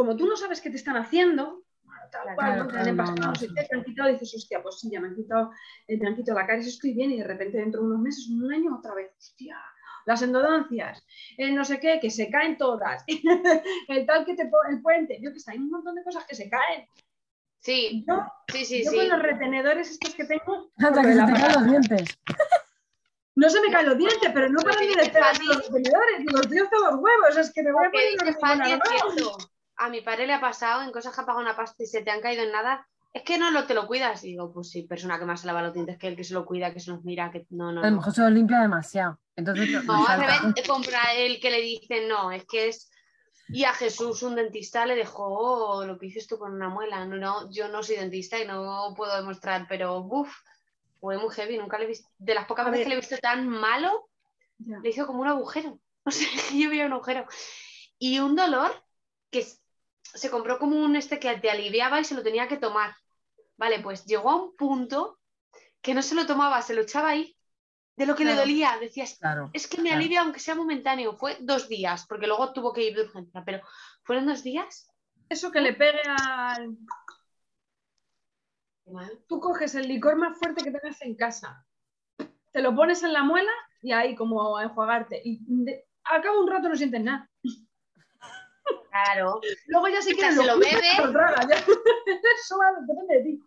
Como 0.00 0.16
tú 0.16 0.26
no 0.26 0.34
sabes 0.34 0.62
qué 0.62 0.70
te 0.70 0.76
están 0.76 0.96
haciendo, 0.96 1.62
tal 2.10 2.34
cual, 2.34 2.68
te 2.68 2.78
han 2.78 2.84
no, 2.84 2.90
empastado, 2.90 3.32
te 3.34 3.76
han 3.76 3.84
quitado, 3.84 4.08
y 4.08 4.12
dices, 4.14 4.34
hostia, 4.34 4.62
pues 4.62 4.80
sí, 4.80 4.88
ya 4.90 4.98
me 4.98 5.08
han 5.08 5.14
quitado, 5.14 5.50
eh, 5.86 5.98
me 5.98 6.08
han 6.08 6.16
quitado 6.16 6.38
la 6.38 6.46
caries, 6.46 6.68
estoy 6.68 6.94
bien, 6.94 7.12
y 7.12 7.18
de 7.18 7.26
repente 7.26 7.58
dentro 7.58 7.82
de 7.82 7.86
unos 7.88 8.00
meses, 8.00 8.26
un 8.30 8.50
año, 8.50 8.78
otra 8.78 8.94
vez, 8.94 9.12
hostia, 9.18 9.58
las 10.06 10.22
endodoncias, 10.22 11.04
el 11.36 11.54
no 11.54 11.66
sé 11.66 11.78
qué, 11.80 12.00
que 12.00 12.08
se 12.08 12.30
caen 12.30 12.56
todas, 12.56 13.04
el 13.88 14.06
tal 14.06 14.24
que 14.24 14.34
te 14.34 14.46
pone 14.46 14.76
el 14.76 14.80
puente, 14.80 15.18
yo 15.20 15.34
que 15.34 15.38
sé, 15.38 15.50
hay 15.50 15.58
un 15.58 15.68
montón 15.68 15.94
de 15.94 16.02
cosas 16.02 16.24
que 16.24 16.34
se 16.34 16.48
caen. 16.48 16.86
Sí, 17.58 18.02
Yo, 18.08 18.24
sí, 18.50 18.64
sí, 18.64 18.82
yo 18.82 18.90
sí. 18.90 18.96
con 18.96 19.08
los 19.10 19.20
retenedores 19.20 19.90
estos 19.90 20.14
que 20.14 20.24
tengo, 20.24 20.72
Hasta 20.78 21.02
que 21.02 21.12
se 21.12 21.26
te 21.26 21.32
caen 21.34 21.52
los 21.52 21.66
dientes. 21.66 22.18
no 23.36 23.50
se 23.50 23.60
me 23.60 23.70
caen 23.70 23.86
los 23.86 23.98
dientes, 23.98 24.30
pero 24.32 24.48
no 24.48 24.60
Lo 24.60 24.64
paran 24.64 24.80
que 24.80 24.96
de 24.96 24.96
los 24.96 25.66
retenedores, 25.66 26.18
digo, 26.20 26.40
estoy 26.40 26.58
hasta 26.58 26.78
los 26.78 26.94
huevos, 26.94 27.36
es 27.36 27.52
que 27.52 27.62
me 27.62 27.72
voy 27.72 27.84
a 27.84 27.90
poner 27.90 28.80
¿no? 29.80 29.86
A 29.86 29.90
mi 29.90 30.00
padre 30.00 30.26
le 30.26 30.34
ha 30.34 30.40
pasado 30.40 30.82
en 30.82 30.92
cosas 30.92 31.14
que 31.14 31.20
ha 31.20 31.26
pagado 31.26 31.42
una 31.42 31.56
pasta 31.56 31.82
y 31.82 31.86
se 31.86 32.02
te 32.02 32.10
han 32.10 32.20
caído 32.20 32.42
en 32.42 32.52
nada. 32.52 32.86
Es 33.12 33.22
que 33.22 33.38
no 33.38 33.50
lo, 33.50 33.66
te 33.66 33.74
lo 33.74 33.86
cuidas. 33.86 34.22
Y 34.24 34.28
digo, 34.28 34.52
pues 34.52 34.70
sí, 34.70 34.82
persona 34.82 35.18
que 35.18 35.24
más 35.24 35.40
se 35.40 35.46
lava 35.48 35.62
los 35.62 35.74
dientes 35.74 35.98
que 35.98 36.06
el 36.08 36.16
que 36.16 36.22
se 36.24 36.34
lo 36.34 36.46
cuida, 36.46 36.72
que 36.72 36.80
se 36.80 36.90
los 36.90 37.02
mira, 37.04 37.30
que 37.32 37.46
no, 37.50 37.72
no. 37.72 37.80
A 37.80 37.84
lo 37.84 37.90
no. 37.90 37.96
mejor 37.96 38.12
se 38.14 38.20
lo 38.22 38.30
limpia 38.30 38.60
demasiado. 38.60 39.18
Entonces 39.34 39.68
No, 39.84 40.06
al 40.06 40.20
revés, 40.20 40.40
te 40.54 40.62
compra 40.66 41.12
el 41.14 41.40
que 41.40 41.50
le 41.50 41.60
dice 41.60 42.06
no, 42.06 42.30
es 42.30 42.44
que 42.46 42.68
es. 42.68 42.90
Y 43.52 43.64
a 43.64 43.72
Jesús, 43.72 44.22
un 44.22 44.36
dentista, 44.36 44.86
le 44.86 44.94
dejó 44.94 45.84
lo 45.84 45.98
que 45.98 46.06
dices 46.06 46.28
tú 46.28 46.38
con 46.38 46.54
una 46.54 46.68
muela. 46.68 47.04
No, 47.04 47.16
no, 47.16 47.50
yo 47.50 47.66
no 47.68 47.82
soy 47.82 47.96
dentista 47.96 48.38
y 48.38 48.46
no 48.46 48.94
puedo 48.96 49.16
demostrar, 49.16 49.66
pero 49.68 49.98
uff, 49.98 50.32
fue 51.00 51.18
muy 51.18 51.34
heavy. 51.34 51.58
Nunca 51.58 51.78
le 51.78 51.84
he 51.84 51.88
visto. 51.88 52.08
De 52.18 52.34
las 52.34 52.44
pocas 52.46 52.66
A 52.66 52.70
veces 52.70 52.78
ver. 52.80 52.84
que 52.84 52.88
le 52.90 52.94
he 52.94 53.00
visto 53.00 53.18
tan 53.18 53.48
malo, 53.48 54.08
Ya. 54.58 54.78
le 54.78 54.90
hizo 54.90 55.06
como 55.06 55.22
un 55.22 55.28
agujero. 55.28 55.80
O 56.04 56.10
sea, 56.12 56.28
yo 56.54 56.70
vi 56.70 56.80
un 56.80 56.92
agujero. 56.92 57.26
Y 57.98 58.20
un 58.20 58.34
dolor 58.36 58.72
que 59.30 59.44
se 60.14 60.30
compró 60.30 60.58
como 60.58 60.76
un 60.82 60.96
este 60.96 61.18
que 61.18 61.36
te 61.38 61.50
aliviaba 61.50 62.00
y 62.00 62.04
se 62.04 62.14
lo 62.14 62.22
tenía 62.22 62.48
que 62.48 62.56
tomar. 62.56 62.94
Vale, 63.56 63.80
pues 63.80 64.04
llegó 64.06 64.30
a 64.30 64.36
un 64.42 64.56
punto 64.56 65.18
que 65.82 65.94
no 65.94 66.02
se 66.02 66.14
lo 66.14 66.26
tomaba, 66.26 66.62
se 66.62 66.74
lo 66.74 66.82
echaba 66.82 67.10
ahí. 67.10 67.36
De 67.96 68.06
lo 68.06 68.14
que 68.16 68.24
le 68.24 68.34
dolía, 68.34 68.78
decías, 68.80 69.18
Claro. 69.18 69.50
es 69.52 69.66
que 69.66 69.76
me 69.76 69.90
Claro. 69.90 69.98
alivia 69.98 70.20
aunque 70.22 70.40
sea 70.40 70.54
momentáneo. 70.54 71.16
Fue 71.18 71.36
dos 71.40 71.68
días, 71.68 72.06
porque 72.06 72.26
luego 72.26 72.52
tuvo 72.54 72.72
que 72.72 72.82
ir 72.84 72.96
de 72.96 73.02
urgencia, 73.02 73.42
pero 73.44 73.60
fueron 74.04 74.26
dos 74.26 74.42
días. 74.42 74.90
Eso 75.28 75.50
que 75.50 75.60
le 75.60 75.74
pegue 75.74 76.00
al... 76.06 76.76
Tú 79.28 79.38
coges 79.38 79.74
el 79.74 79.86
licor 79.86 80.16
más 80.16 80.36
fuerte 80.38 80.64
que 80.64 80.70
tengas 80.70 81.00
en 81.02 81.14
casa, 81.14 81.64
te 82.52 82.60
lo 82.60 82.74
pones 82.74 83.02
en 83.04 83.12
la 83.12 83.22
muela 83.22 83.52
y 83.82 83.92
ahí 83.92 84.16
como 84.16 84.56
a 84.56 84.64
enjuagarte. 84.64 85.20
Y 85.24 85.38
de- 85.42 85.86
al 86.04 86.22
cabo 86.22 86.36
de 86.38 86.42
un 86.42 86.50
rato 86.50 86.68
no 86.68 86.76
sientes 86.76 87.00
nada. 87.02 87.30
Claro. 88.90 89.40
Luego 89.66 89.88
ya 89.88 90.02
si 90.02 90.14
quieres 90.14 90.36
se 90.36 90.44
lo 90.44 90.58
bebe. 90.58 90.80
ya. 90.82 91.56
Eso 92.36 92.58
va, 92.58 92.72
depende 92.86 93.14
de 93.16 93.22
ti. 93.22 93.42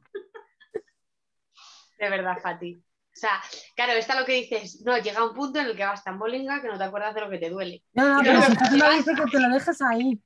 De 2.00 2.10
verdad, 2.10 2.38
Fati. 2.42 2.76
O 2.76 3.16
sea, 3.16 3.42
claro, 3.76 3.94
está 3.94 4.20
lo 4.20 4.26
que 4.26 4.34
dices, 4.34 4.82
no, 4.84 4.98
llega 4.98 5.24
un 5.24 5.36
punto 5.36 5.60
en 5.60 5.68
el 5.68 5.76
que 5.78 5.86
vas 5.86 6.04
tan 6.04 6.18
bolinga 6.18 6.62
que 6.62 6.68
no 6.68 6.78
te 6.78 6.84
acuerdas 6.84 7.14
de 7.14 7.22
lo 7.22 7.30
que 7.30 7.38
te 7.38 7.50
duele. 7.50 7.84
No, 7.94 8.16
no, 8.16 8.24
pero 8.24 8.42
si 8.42 8.56
Fátima 8.56 8.90
te 8.90 8.96
dice 8.96 9.14
que 9.14 9.32
te 9.32 9.40
lo 9.40 9.50
dejes 9.50 9.82
ahí. 9.82 10.20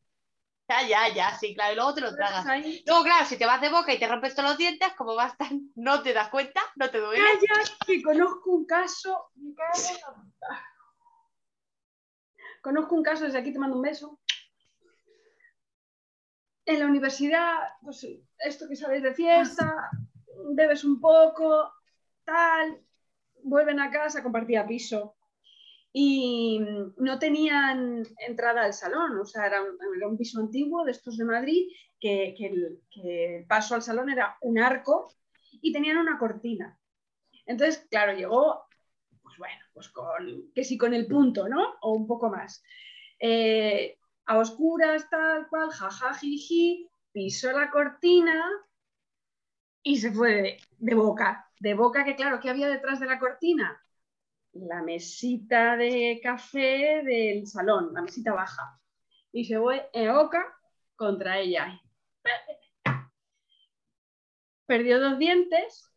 Ya, 0.69 0.87
ya, 0.87 1.13
ya, 1.13 1.37
sí, 1.37 1.53
claro, 1.53 1.73
y 1.73 1.75
luego 1.75 1.93
te 1.93 2.01
lo 2.01 2.13
tragas. 2.13 2.45
Luego, 2.85 3.03
claro, 3.03 3.25
si 3.25 3.37
te 3.37 3.45
vas 3.45 3.61
de 3.61 3.69
boca 3.69 3.93
y 3.93 3.99
te 3.99 4.07
rompes 4.07 4.35
todos 4.35 4.49
los 4.49 4.57
dientes, 4.57 4.93
como 4.97 5.15
vas 5.15 5.37
tan, 5.37 5.71
no 5.75 6.01
te 6.01 6.13
das 6.13 6.29
cuenta, 6.29 6.61
no 6.75 6.89
te 6.89 6.99
duele. 6.99 7.23
Calla, 7.23 7.69
que 7.85 8.01
conozco 8.01 8.51
un 8.51 8.65
caso. 8.65 9.29
me 9.35 9.53
cago 9.53 9.71
en 9.77 9.95
la 9.95 10.13
puta. 10.13 10.63
Conozco 12.61 12.95
un 12.95 13.03
caso, 13.03 13.23
desde 13.23 13.37
aquí 13.37 13.53
te 13.53 13.59
mando 13.59 13.77
un 13.77 13.81
beso. 13.81 14.19
En 16.67 16.79
la 16.79 16.85
universidad, 16.85 17.59
pues 17.81 18.05
esto 18.37 18.67
que 18.67 18.75
sabes 18.75 19.01
de 19.01 19.13
fiesta, 19.13 19.89
bebes 20.53 20.83
un 20.83 20.99
poco, 20.99 21.71
tal, 22.25 22.81
vuelven 23.41 23.79
a 23.79 23.89
casa, 23.89 24.21
compartía 24.21 24.67
piso. 24.67 25.15
Y 25.93 26.59
no 26.97 27.17
tenían 27.17 28.03
entrada 28.27 28.65
al 28.65 28.73
salón, 28.73 29.17
o 29.17 29.25
sea, 29.25 29.47
era 29.47 29.63
un, 29.63 29.77
era 29.95 30.07
un 30.07 30.17
piso 30.17 30.39
antiguo 30.39 30.83
de 30.83 30.91
estos 30.91 31.17
de 31.17 31.23
Madrid, 31.23 31.69
que, 31.99 32.35
que 32.37 32.47
el, 32.47 32.81
que 32.91 33.37
el 33.37 33.45
paso 33.47 33.73
al 33.73 33.81
salón 33.81 34.09
era 34.09 34.37
un 34.41 34.59
arco 34.59 35.09
y 35.61 35.71
tenían 35.71 35.97
una 35.97 36.19
cortina. 36.19 36.77
Entonces, 37.45 37.87
claro, 37.89 38.13
llegó, 38.13 38.67
pues 39.23 39.37
bueno, 39.37 39.63
pues 39.73 39.87
con, 39.89 40.51
que 40.53 40.65
sí 40.65 40.77
con 40.77 40.93
el 40.93 41.07
punto, 41.07 41.47
¿no? 41.47 41.75
O 41.81 41.93
un 41.93 42.05
poco 42.05 42.29
más. 42.29 42.61
Eh, 43.19 43.97
a 44.27 44.37
oscuras, 44.37 45.09
tal 45.09 45.47
cual, 45.47 45.71
jaja, 45.71 46.13
jiji, 46.13 46.89
pisó 47.11 47.51
la 47.51 47.69
cortina 47.71 48.43
y 49.83 49.97
se 49.97 50.11
fue 50.11 50.33
de, 50.33 50.57
de 50.77 50.95
boca. 50.95 51.49
De 51.59 51.73
boca 51.73 52.03
que, 52.03 52.15
claro, 52.15 52.39
¿qué 52.39 52.49
había 52.49 52.69
detrás 52.69 52.99
de 52.99 53.07
la 53.07 53.19
cortina? 53.19 53.81
La 54.53 54.83
mesita 54.83 55.77
de 55.77 56.19
café 56.21 57.01
del 57.03 57.47
salón, 57.47 57.93
la 57.93 58.01
mesita 58.01 58.33
baja. 58.33 58.79
Y 59.31 59.45
se 59.45 59.57
fue 59.57 59.89
en 59.93 60.13
boca 60.13 60.45
contra 60.95 61.39
ella. 61.39 61.79
Perdió 64.65 64.99
dos 64.99 65.17
dientes 65.17 65.89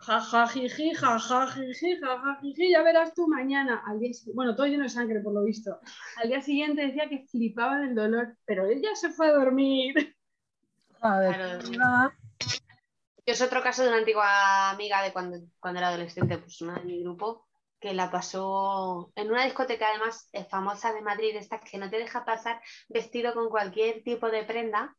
jajajiji, 0.00 0.94
jajajiji, 0.94 2.00
jajajiji, 2.00 2.70
ya 2.70 2.82
verás 2.82 3.14
tú 3.14 3.28
mañana. 3.28 3.82
Al 3.86 4.00
día, 4.00 4.10
bueno, 4.34 4.54
todo 4.56 4.66
lleno 4.66 4.84
de 4.84 4.88
sangre 4.88 5.20
por 5.20 5.34
lo 5.34 5.44
visto. 5.44 5.78
Al 6.16 6.28
día 6.28 6.40
siguiente 6.40 6.86
decía 6.86 7.08
que 7.08 7.26
flipaba 7.30 7.78
del 7.78 7.94
dolor, 7.94 8.36
pero 8.44 8.66
ella 8.66 8.94
se 8.94 9.10
fue 9.10 9.28
a 9.28 9.32
dormir. 9.32 10.16
Joder, 11.00 11.34
Claro. 11.34 11.70
nada. 11.78 12.16
Yo 13.26 13.34
es 13.34 13.42
otro 13.42 13.62
caso 13.62 13.82
de 13.82 13.88
una 13.88 13.98
antigua 13.98 14.70
amiga 14.70 15.02
de 15.02 15.12
cuando, 15.12 15.38
cuando 15.60 15.78
era 15.78 15.88
adolescente, 15.88 16.38
pues 16.38 16.60
una 16.62 16.74
de 16.74 16.84
mi 16.84 17.02
grupo, 17.02 17.46
que 17.78 17.94
la 17.94 18.10
pasó 18.10 19.12
en 19.14 19.30
una 19.30 19.44
discoteca 19.44 19.88
además 19.88 20.30
famosa 20.50 20.92
de 20.92 21.02
Madrid, 21.02 21.36
esta 21.36 21.60
que 21.60 21.78
no 21.78 21.88
te 21.90 21.98
deja 21.98 22.24
pasar 22.24 22.60
vestido 22.88 23.32
con 23.34 23.48
cualquier 23.48 24.02
tipo 24.02 24.30
de 24.30 24.44
prenda, 24.44 24.96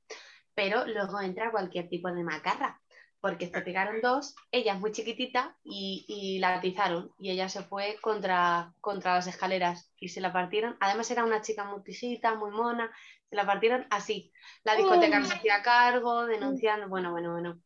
pero 0.55 0.85
luego 0.87 1.19
entra 1.21 1.51
cualquier 1.51 1.89
tipo 1.89 2.11
de 2.11 2.23
macarra, 2.23 2.79
porque 3.21 3.47
se 3.47 3.61
pegaron 3.61 4.01
dos, 4.01 4.35
ella 4.51 4.73
es 4.73 4.79
muy 4.79 4.91
chiquitita 4.91 5.55
y, 5.63 6.05
y 6.07 6.39
la 6.39 6.55
atizaron 6.55 7.11
y 7.19 7.31
ella 7.31 7.49
se 7.49 7.63
fue 7.63 7.97
contra, 8.01 8.73
contra 8.81 9.15
las 9.15 9.27
escaleras 9.27 9.91
y 9.97 10.09
se 10.09 10.21
la 10.21 10.33
partieron. 10.33 10.75
Además 10.79 11.09
era 11.11 11.23
una 11.23 11.41
chica 11.41 11.63
muy 11.65 11.83
tijita, 11.83 12.35
muy 12.35 12.51
mona, 12.51 12.91
se 13.29 13.35
la 13.35 13.45
partieron 13.45 13.85
así. 13.91 14.31
La 14.63 14.75
discoteca 14.75 15.19
no 15.19 15.25
se 15.27 15.35
hacía 15.35 15.61
cargo, 15.61 16.25
denunciando, 16.25 16.89
bueno, 16.89 17.11
bueno, 17.11 17.31
bueno 17.31 17.61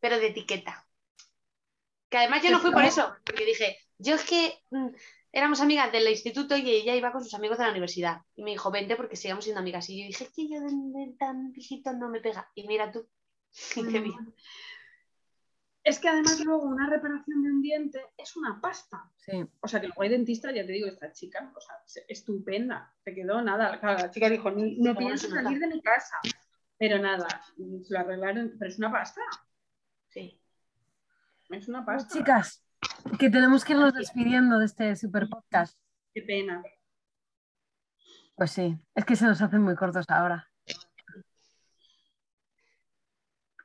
pero 0.00 0.18
de 0.18 0.28
etiqueta. 0.28 0.86
Que 2.08 2.18
además 2.18 2.42
yo 2.42 2.50
no 2.50 2.58
fui 2.58 2.72
por 2.72 2.84
eso, 2.84 3.14
porque 3.24 3.44
dije, 3.44 3.78
yo 3.98 4.14
es 4.16 4.24
que 4.24 4.58
mm, 4.70 4.88
éramos 5.32 5.60
amigas 5.60 5.92
del 5.92 6.08
instituto 6.08 6.56
y 6.56 6.68
ella 6.68 6.96
iba 6.96 7.12
con 7.12 7.22
sus 7.22 7.34
amigos 7.34 7.58
de 7.58 7.64
la 7.64 7.70
universidad. 7.70 8.22
Y 8.34 8.42
me 8.42 8.50
dijo, 8.50 8.70
vente 8.70 8.96
porque 8.96 9.16
sigamos 9.16 9.44
siendo 9.44 9.60
amigas. 9.60 9.88
Y 9.90 10.00
yo 10.00 10.06
dije, 10.06 10.24
es 10.24 10.32
que 10.32 10.48
yo 10.48 10.60
de, 10.60 10.70
de 10.70 11.12
tan 11.18 11.52
viejito 11.52 11.92
no 11.92 12.08
me 12.08 12.20
pega. 12.20 12.50
Y 12.54 12.66
mira 12.66 12.90
tú, 12.90 13.06
y 13.76 13.86
qué 13.86 14.00
bien. 14.00 14.34
Es 15.90 15.98
que 15.98 16.08
además 16.08 16.38
luego 16.44 16.62
una 16.68 16.88
reparación 16.88 17.42
de 17.42 17.50
un 17.50 17.62
diente 17.62 18.00
es 18.16 18.36
una 18.36 18.60
pasta. 18.60 19.10
Sí. 19.16 19.44
O 19.60 19.66
sea 19.66 19.80
que 19.80 19.88
luego 19.88 20.02
hay 20.02 20.08
dentista, 20.10 20.52
ya 20.52 20.64
te 20.64 20.70
digo, 20.70 20.86
esta 20.86 21.10
chica, 21.12 21.52
o 21.56 21.60
sea, 21.60 21.74
se- 21.84 22.04
estupenda, 22.08 22.94
te 23.02 23.12
quedó 23.12 23.42
nada. 23.42 23.80
Claro, 23.80 23.98
la 23.98 24.10
chica 24.12 24.28
dijo, 24.30 24.52
"Ni- 24.52 24.76
no 24.78 24.84
Luego 24.92 24.98
pienso 25.00 25.28
salir 25.28 25.58
de 25.58 25.66
mi 25.66 25.82
casa. 25.82 26.16
Pero 26.78 26.98
nada, 26.98 27.26
se 27.82 27.92
lo 27.92 27.98
arreglaron, 27.98 28.54
pero 28.56 28.70
es 28.70 28.78
una 28.78 28.92
pasta, 28.92 29.20
Sí. 30.10 30.40
es 31.50 31.68
una 31.68 31.84
pasta. 31.84 32.14
Chicas, 32.16 32.64
que 33.18 33.28
tenemos 33.28 33.64
que 33.64 33.72
irnos 33.72 33.92
despidiendo 33.92 34.58
de 34.60 34.66
este 34.66 34.94
super 34.94 35.28
podcast. 35.28 35.76
Qué 36.14 36.22
pena. 36.22 36.62
Pues 38.36 38.52
sí, 38.52 38.78
es 38.94 39.04
que 39.04 39.16
se 39.16 39.26
nos 39.26 39.42
hacen 39.42 39.60
muy 39.60 39.74
cortos 39.74 40.06
ahora. 40.08 40.49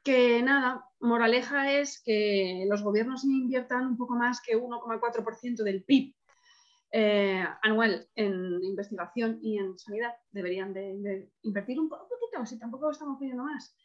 Que 0.06 0.44
nada, 0.44 0.86
moraleja 1.00 1.72
es 1.72 2.00
que 2.06 2.68
los 2.70 2.84
gobiernos 2.84 3.24
inviertan 3.24 3.88
un 3.88 3.98
poco 3.98 4.16
más 4.16 4.40
que 4.40 4.56
1,4% 4.56 5.64
del 5.64 5.84
PIB 5.84 6.14
eh, 6.92 7.44
anual 7.64 8.08
en 8.14 8.64
investigación 8.64 9.40
y 9.42 9.58
en 9.58 9.80
sanidad. 9.80 10.14
Deberían 10.30 10.74
de, 10.74 11.32
invertir 11.42 11.80
un, 11.80 11.86
un 11.86 11.90
poquito, 11.90 12.46
si 12.46 12.60
tampoco 12.60 12.92
estamos 12.92 13.18
pidiendo 13.20 13.46
más. 13.46 13.76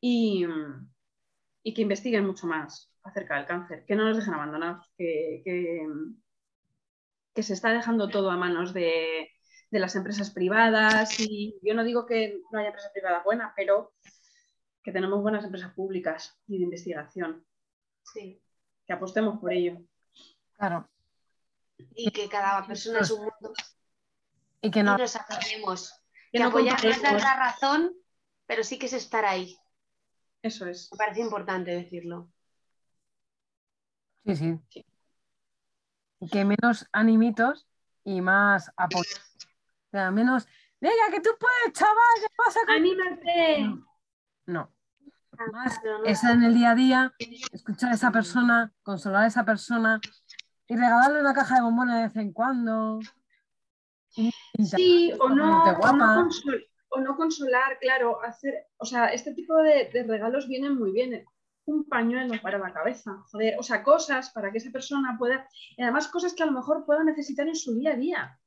Y, 0.00 0.46
y 1.64 1.74
que 1.74 1.82
investiguen 1.82 2.24
mucho 2.24 2.46
más 2.46 2.94
acerca 3.02 3.36
del 3.36 3.46
cáncer, 3.46 3.84
que 3.84 3.96
no 3.96 4.04
nos 4.04 4.16
dejen 4.16 4.34
abandonados, 4.34 4.86
que, 4.96 5.42
que, 5.44 5.88
que 7.34 7.42
se 7.42 7.52
está 7.52 7.72
dejando 7.72 8.08
todo 8.08 8.30
a 8.30 8.36
manos 8.36 8.72
de, 8.72 9.28
de 9.72 9.78
las 9.80 9.96
empresas 9.96 10.30
privadas. 10.30 11.18
Y 11.18 11.58
yo 11.62 11.74
no 11.74 11.82
digo 11.82 12.06
que 12.06 12.40
no 12.52 12.60
haya 12.60 12.68
empresas 12.68 12.92
privadas 12.92 13.24
buenas, 13.24 13.52
pero 13.56 13.92
que 14.84 14.92
tenemos 14.92 15.20
buenas 15.20 15.44
empresas 15.44 15.72
públicas 15.72 16.38
y 16.46 16.58
de 16.58 16.64
investigación, 16.64 17.44
sí. 18.04 18.40
que 18.86 18.92
apostemos 18.92 19.40
por 19.40 19.52
ello. 19.52 19.80
Claro. 20.56 20.88
Y 21.96 22.12
que 22.12 22.28
cada 22.28 22.64
persona 22.64 23.00
es 23.00 23.10
un 23.10 23.20
mundo 23.20 23.52
Y 24.60 24.70
que 24.70 24.80
y 24.80 24.82
no. 24.84 24.96
nos 24.96 25.16
apoyemos. 25.16 25.92
Que 26.30 26.38
Que 26.38 26.44
no 26.44 26.50
apoyar 26.50 26.84
no 26.84 26.90
es 26.90 27.02
la 27.02 27.36
razón 27.36 27.96
pero 28.46 28.62
sí 28.62 28.78
que 28.78 28.86
es 28.86 28.92
estar 28.92 29.24
ahí. 29.24 29.58
Eso 30.42 30.66
es. 30.66 30.90
Me 30.92 30.98
parece 30.98 31.20
importante 31.20 31.70
decirlo. 31.70 32.30
Sí, 34.26 34.36
sí. 34.36 34.60
Sí. 34.68 34.86
Y 36.20 36.28
que 36.28 36.44
menos 36.44 36.86
animitos 36.92 37.66
y 38.04 38.20
más 38.20 38.70
apoyo. 38.76 39.16
O 39.88 39.90
sea, 39.90 40.10
menos, 40.10 40.46
venga, 40.80 41.10
que 41.10 41.20
tú 41.20 41.30
puedes, 41.38 41.72
chaval, 41.72 41.96
¿qué 42.20 42.26
pasa 42.36 42.60
con 42.66 42.74
¡Anímate! 42.74 43.84
No. 44.46 44.73
Más 45.52 45.78
Pero 45.82 45.98
no- 45.98 46.04
estar 46.04 46.32
en 46.32 46.42
el 46.44 46.54
día 46.54 46.70
a 46.70 46.74
día, 46.74 47.12
escuchar 47.52 47.90
a 47.90 47.94
esa 47.94 48.10
persona, 48.10 48.72
consolar 48.82 49.24
a 49.24 49.26
esa 49.26 49.44
persona 49.44 50.00
y 50.66 50.74
regalarle 50.76 51.20
una 51.20 51.34
caja 51.34 51.56
de 51.56 51.62
bombones 51.62 51.96
de 51.96 52.02
vez 52.04 52.16
en 52.16 52.32
cuando. 52.32 53.00
Sí, 54.08 55.12
o 55.20 55.28
no, 55.28 55.62
o, 55.64 55.66
no 55.72 55.76
guapa. 55.78 56.16
consol- 56.22 56.66
o 56.90 57.00
no 57.00 57.16
consolar, 57.16 57.78
claro, 57.80 58.22
hacer, 58.22 58.54
o 58.76 58.84
sea, 58.84 59.06
este 59.08 59.34
tipo 59.34 59.56
de, 59.56 59.90
de 59.92 60.04
regalos 60.04 60.46
vienen 60.48 60.76
muy 60.78 60.92
bien. 60.92 61.24
Un 61.66 61.88
pañuelo 61.88 62.34
para 62.42 62.58
la 62.58 62.72
cabeza, 62.74 63.10
joder, 63.32 63.56
o 63.58 63.62
sea, 63.62 63.82
cosas 63.82 64.30
para 64.30 64.52
que 64.52 64.58
esa 64.58 64.70
persona 64.70 65.16
pueda, 65.18 65.48
y 65.78 65.82
además 65.82 66.08
cosas 66.08 66.34
que 66.34 66.42
a 66.42 66.46
lo 66.46 66.52
mejor 66.52 66.84
pueda 66.84 67.02
necesitar 67.02 67.48
en 67.48 67.56
su 67.56 67.74
día 67.74 67.92
a 67.92 67.96
día, 67.96 68.38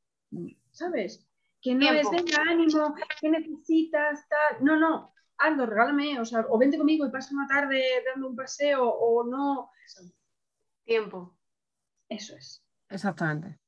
¿sabes? 0.71 1.27
Que 1.59 1.73
no 1.73 1.79
Tiempo. 1.79 2.11
es, 2.13 2.23
venga, 2.25 2.43
ánimo, 2.51 2.95
¿qué 3.19 3.29
necesitas? 3.29 4.23
Tal. 4.29 4.63
No, 4.63 4.77
no, 4.77 5.11
hazlo, 5.37 5.65
regálame, 5.65 6.19
o 6.19 6.25
sea, 6.25 6.45
o 6.49 6.57
vente 6.57 6.77
conmigo 6.77 7.05
y 7.05 7.11
pasa 7.11 7.33
una 7.33 7.47
tarde 7.47 7.83
dando 8.05 8.27
un 8.27 8.35
paseo, 8.35 8.87
o 8.89 9.23
no. 9.25 9.71
Tiempo. 10.83 11.37
Eso 12.09 12.35
es. 12.35 12.63
Exactamente. 12.89 13.59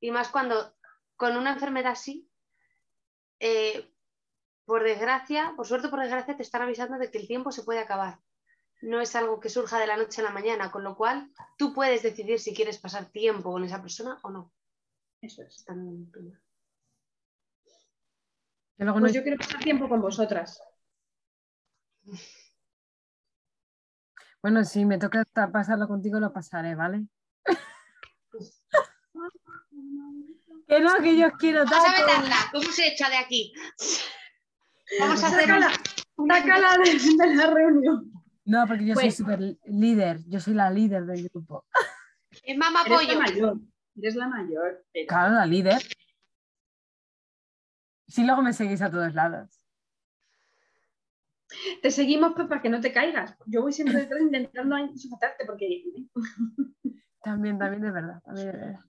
Y 0.00 0.10
más 0.10 0.28
cuando 0.28 0.74
con 1.16 1.36
una 1.36 1.52
enfermedad 1.52 1.92
así, 1.92 2.28
eh, 3.38 3.90
por 4.64 4.82
desgracia, 4.82 5.52
por 5.56 5.66
suerte 5.66 5.88
por 5.88 6.00
desgracia, 6.00 6.36
te 6.36 6.42
están 6.42 6.62
avisando 6.62 6.98
de 6.98 7.10
que 7.10 7.18
el 7.18 7.26
tiempo 7.28 7.52
se 7.52 7.62
puede 7.62 7.78
acabar. 7.80 8.18
No 8.82 9.00
es 9.00 9.14
algo 9.16 9.38
que 9.40 9.48
surja 9.48 9.78
de 9.78 9.86
la 9.86 9.96
noche 9.96 10.20
a 10.20 10.24
la 10.24 10.30
mañana, 10.30 10.70
con 10.70 10.82
lo 10.84 10.96
cual 10.96 11.32
tú 11.56 11.72
puedes 11.72 12.02
decidir 12.02 12.38
si 12.40 12.54
quieres 12.54 12.78
pasar 12.78 13.10
tiempo 13.10 13.52
con 13.52 13.62
esa 13.64 13.80
persona 13.80 14.18
o 14.22 14.30
no. 14.30 14.52
Eso 15.20 15.42
es. 15.42 15.64
Tan- 15.64 16.10
Que 18.76 18.82
luego 18.84 18.98
no 18.98 19.04
Pues 19.04 19.14
yo 19.14 19.22
quiero 19.22 19.38
pasar 19.38 19.60
tiempo 19.62 19.88
con 19.88 20.00
vosotras. 20.02 20.60
Bueno, 24.42 24.64
si 24.64 24.84
me 24.84 24.98
toca 24.98 25.24
pasarlo 25.52 25.88
contigo, 25.88 26.20
lo 26.20 26.32
pasaré, 26.32 26.74
¿vale? 26.74 27.06
que 30.68 30.80
no, 30.80 30.94
que 31.02 31.16
yo 31.16 31.26
os 31.28 31.32
quiero 31.34 31.64
Vamos 31.64 31.78
a 31.88 31.92
tanto. 31.94 32.06
vetarla. 32.06 32.36
¿Cómo 32.52 32.70
se 32.70 32.88
echa 32.88 33.08
de 33.08 33.16
aquí? 33.16 33.52
Vamos 35.00 35.22
a 35.22 35.28
hacer 35.28 35.48
sácala 36.28 36.76
de, 36.84 36.92
de 37.28 37.34
la 37.36 37.46
reunión. 37.48 38.12
No, 38.44 38.66
porque 38.66 38.84
yo 38.86 38.94
soy 38.94 39.04
Pues- 39.04 39.16
súper 39.16 39.40
líder. 39.64 40.20
Yo 40.26 40.38
soy 40.40 40.52
la 40.54 40.70
líder 40.70 41.06
del 41.06 41.28
grupo. 41.30 41.66
Es 42.42 42.56
mamá 42.58 42.82
Eres 42.84 42.98
pollo. 42.98 43.12
la 43.14 43.18
mayor. 43.20 43.58
Eres 43.96 44.14
la 44.16 44.28
mayor. 44.28 44.84
pero- 44.92 45.06
Claro, 45.08 45.34
la 45.34 45.46
líder. 45.46 45.82
Si 48.06 48.24
luego 48.24 48.42
me 48.42 48.52
seguís 48.52 48.82
a 48.82 48.90
todos 48.90 49.14
lados. 49.14 49.63
Te 51.82 51.90
seguimos 51.90 52.32
pues, 52.34 52.48
para 52.48 52.62
que 52.62 52.68
no 52.68 52.80
te 52.80 52.92
caigas. 52.92 53.36
Yo 53.46 53.62
voy 53.62 53.72
siempre 53.72 53.98
detrás 53.98 54.20
intentando 54.20 54.76
ahí 54.76 54.96
sujetarte 54.96 55.44
porque... 55.46 55.84
También, 57.22 57.58
también 57.58 57.84
es 57.84 57.92
verdad. 57.92 58.20
también 58.22 58.48
es 58.48 58.54
verdad. 58.54 58.80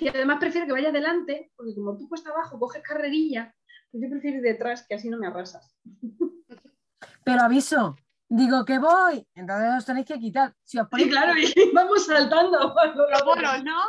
Y 0.00 0.08
además 0.08 0.38
prefiero 0.38 0.66
que 0.66 0.72
vayas 0.72 0.92
delante, 0.92 1.50
porque 1.56 1.74
como 1.74 1.96
tú 1.96 2.08
cuesta 2.08 2.30
abajo 2.30 2.58
coges 2.58 2.82
carrerilla, 2.82 3.52
pues 3.90 4.04
yo 4.04 4.10
prefiero 4.10 4.38
ir 4.38 4.42
detrás, 4.42 4.86
que 4.86 4.94
así 4.94 5.08
no 5.08 5.18
me 5.18 5.26
arrasas. 5.26 5.76
Pero 7.24 7.40
aviso, 7.40 7.96
digo 8.28 8.64
que 8.64 8.78
voy, 8.78 9.26
entonces 9.34 9.70
os 9.78 9.84
tenéis 9.84 10.06
que 10.06 10.18
quitar. 10.18 10.54
Si 10.62 10.78
os 10.78 10.86
Sí, 10.96 11.08
claro, 11.08 11.32
y 11.36 11.52
vamos 11.72 12.06
saltando. 12.06 12.74
Los 13.10 13.24
bolos, 13.24 13.64
¿no? 13.64 13.80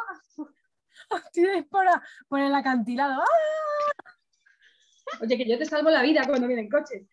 os 1.10 1.32
tiráis 1.32 1.66
por, 1.66 1.86
por 2.28 2.40
el 2.40 2.56
acantilado. 2.56 3.22
¡Ah! 3.22 4.06
Oye, 5.22 5.38
que 5.38 5.48
yo 5.48 5.58
te 5.58 5.66
salvo 5.66 5.90
la 5.90 6.02
vida 6.02 6.24
cuando 6.28 6.48
vienen 6.48 6.70
coches. 6.70 7.08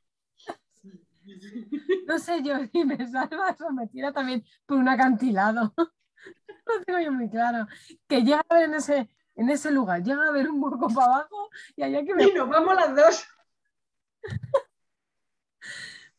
No 2.07 2.19
sé 2.19 2.43
yo 2.43 2.55
si 2.73 2.85
me 2.85 2.97
salvas 3.09 3.61
o 3.61 3.71
me 3.73 3.87
tira 3.89 4.13
también 4.13 4.45
por 4.67 4.79
un 4.79 4.89
acantilado. 4.89 5.75
No 6.65 6.81
tengo 6.85 7.01
yo 7.01 7.13
muy 7.13 7.29
claro. 7.29 7.67
Que 8.07 8.23
llega 8.23 8.45
a 8.49 8.55
ver 8.55 8.65
en 8.65 8.75
ese, 8.75 9.11
en 9.35 9.51
ese 9.51 9.73
lugar, 9.73 10.03
llega 10.03 10.29
a 10.29 10.31
ver 10.31 10.49
un 10.49 10.63
hueco 10.63 10.89
para 10.95 11.07
abajo 11.17 11.49
y 11.75 11.83
allá 11.83 12.05
que 12.05 12.15
me... 12.15 12.25
Y 12.25 12.33
nos 12.35 12.49
vamos 12.49 12.75
las 12.77 12.95
dos. 12.95 13.25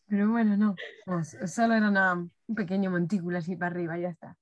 Pero 0.07 0.29
bueno, 0.29 0.57
no. 0.57 0.75
no, 1.05 1.19
s- 1.19 1.47
solo 1.47 1.73
era 1.75 1.89
una- 1.89 2.13
un 2.13 2.55
pequeño 2.55 2.91
montículo 2.91 3.37
así 3.37 3.55
para 3.55 3.71
arriba, 3.71 3.97
ya 3.97 4.09
está. 4.09 4.37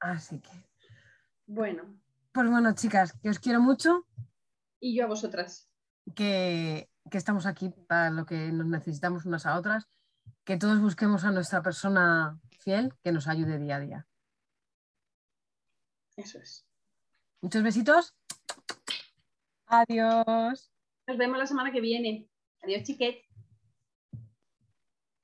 Así 0.00 0.40
que. 0.40 0.50
Bueno, 1.46 1.82
Pues 2.32 2.50
bueno, 2.50 2.74
chicas, 2.74 3.14
que 3.22 3.30
os 3.30 3.38
quiero 3.38 3.60
mucho, 3.60 4.06
y 4.80 4.96
yo 4.96 5.04
a 5.04 5.08
vosotras. 5.08 5.68
que, 6.14 6.90
que 7.10 7.18
estamos 7.18 7.46
aquí 7.46 7.70
para 7.88 8.10
lo 8.10 8.26
que 8.26 8.52
nos 8.52 8.66
necesitamos 8.66 9.26
unas 9.26 9.46
a 9.46 9.56
otras, 9.56 9.88
que 10.44 10.56
todos 10.56 10.80
busquemos 10.80 11.24
a 11.24 11.30
nuestra 11.30 11.62
persona 11.62 12.40
fiel 12.58 12.94
que 13.02 13.12
nos 13.12 13.28
ayude 13.28 13.58
día 13.58 13.76
a 13.76 13.80
día. 13.80 14.06
Eso 16.16 16.38
es. 16.38 16.66
Muchos 17.40 17.62
besitos. 17.62 18.14
Adiós. 19.66 20.70
Nos 21.06 21.18
vemos 21.18 21.38
la 21.38 21.46
semana 21.46 21.72
que 21.72 21.80
viene. 21.80 22.28
Adiós, 22.62 22.82
chiquet. 22.84 23.24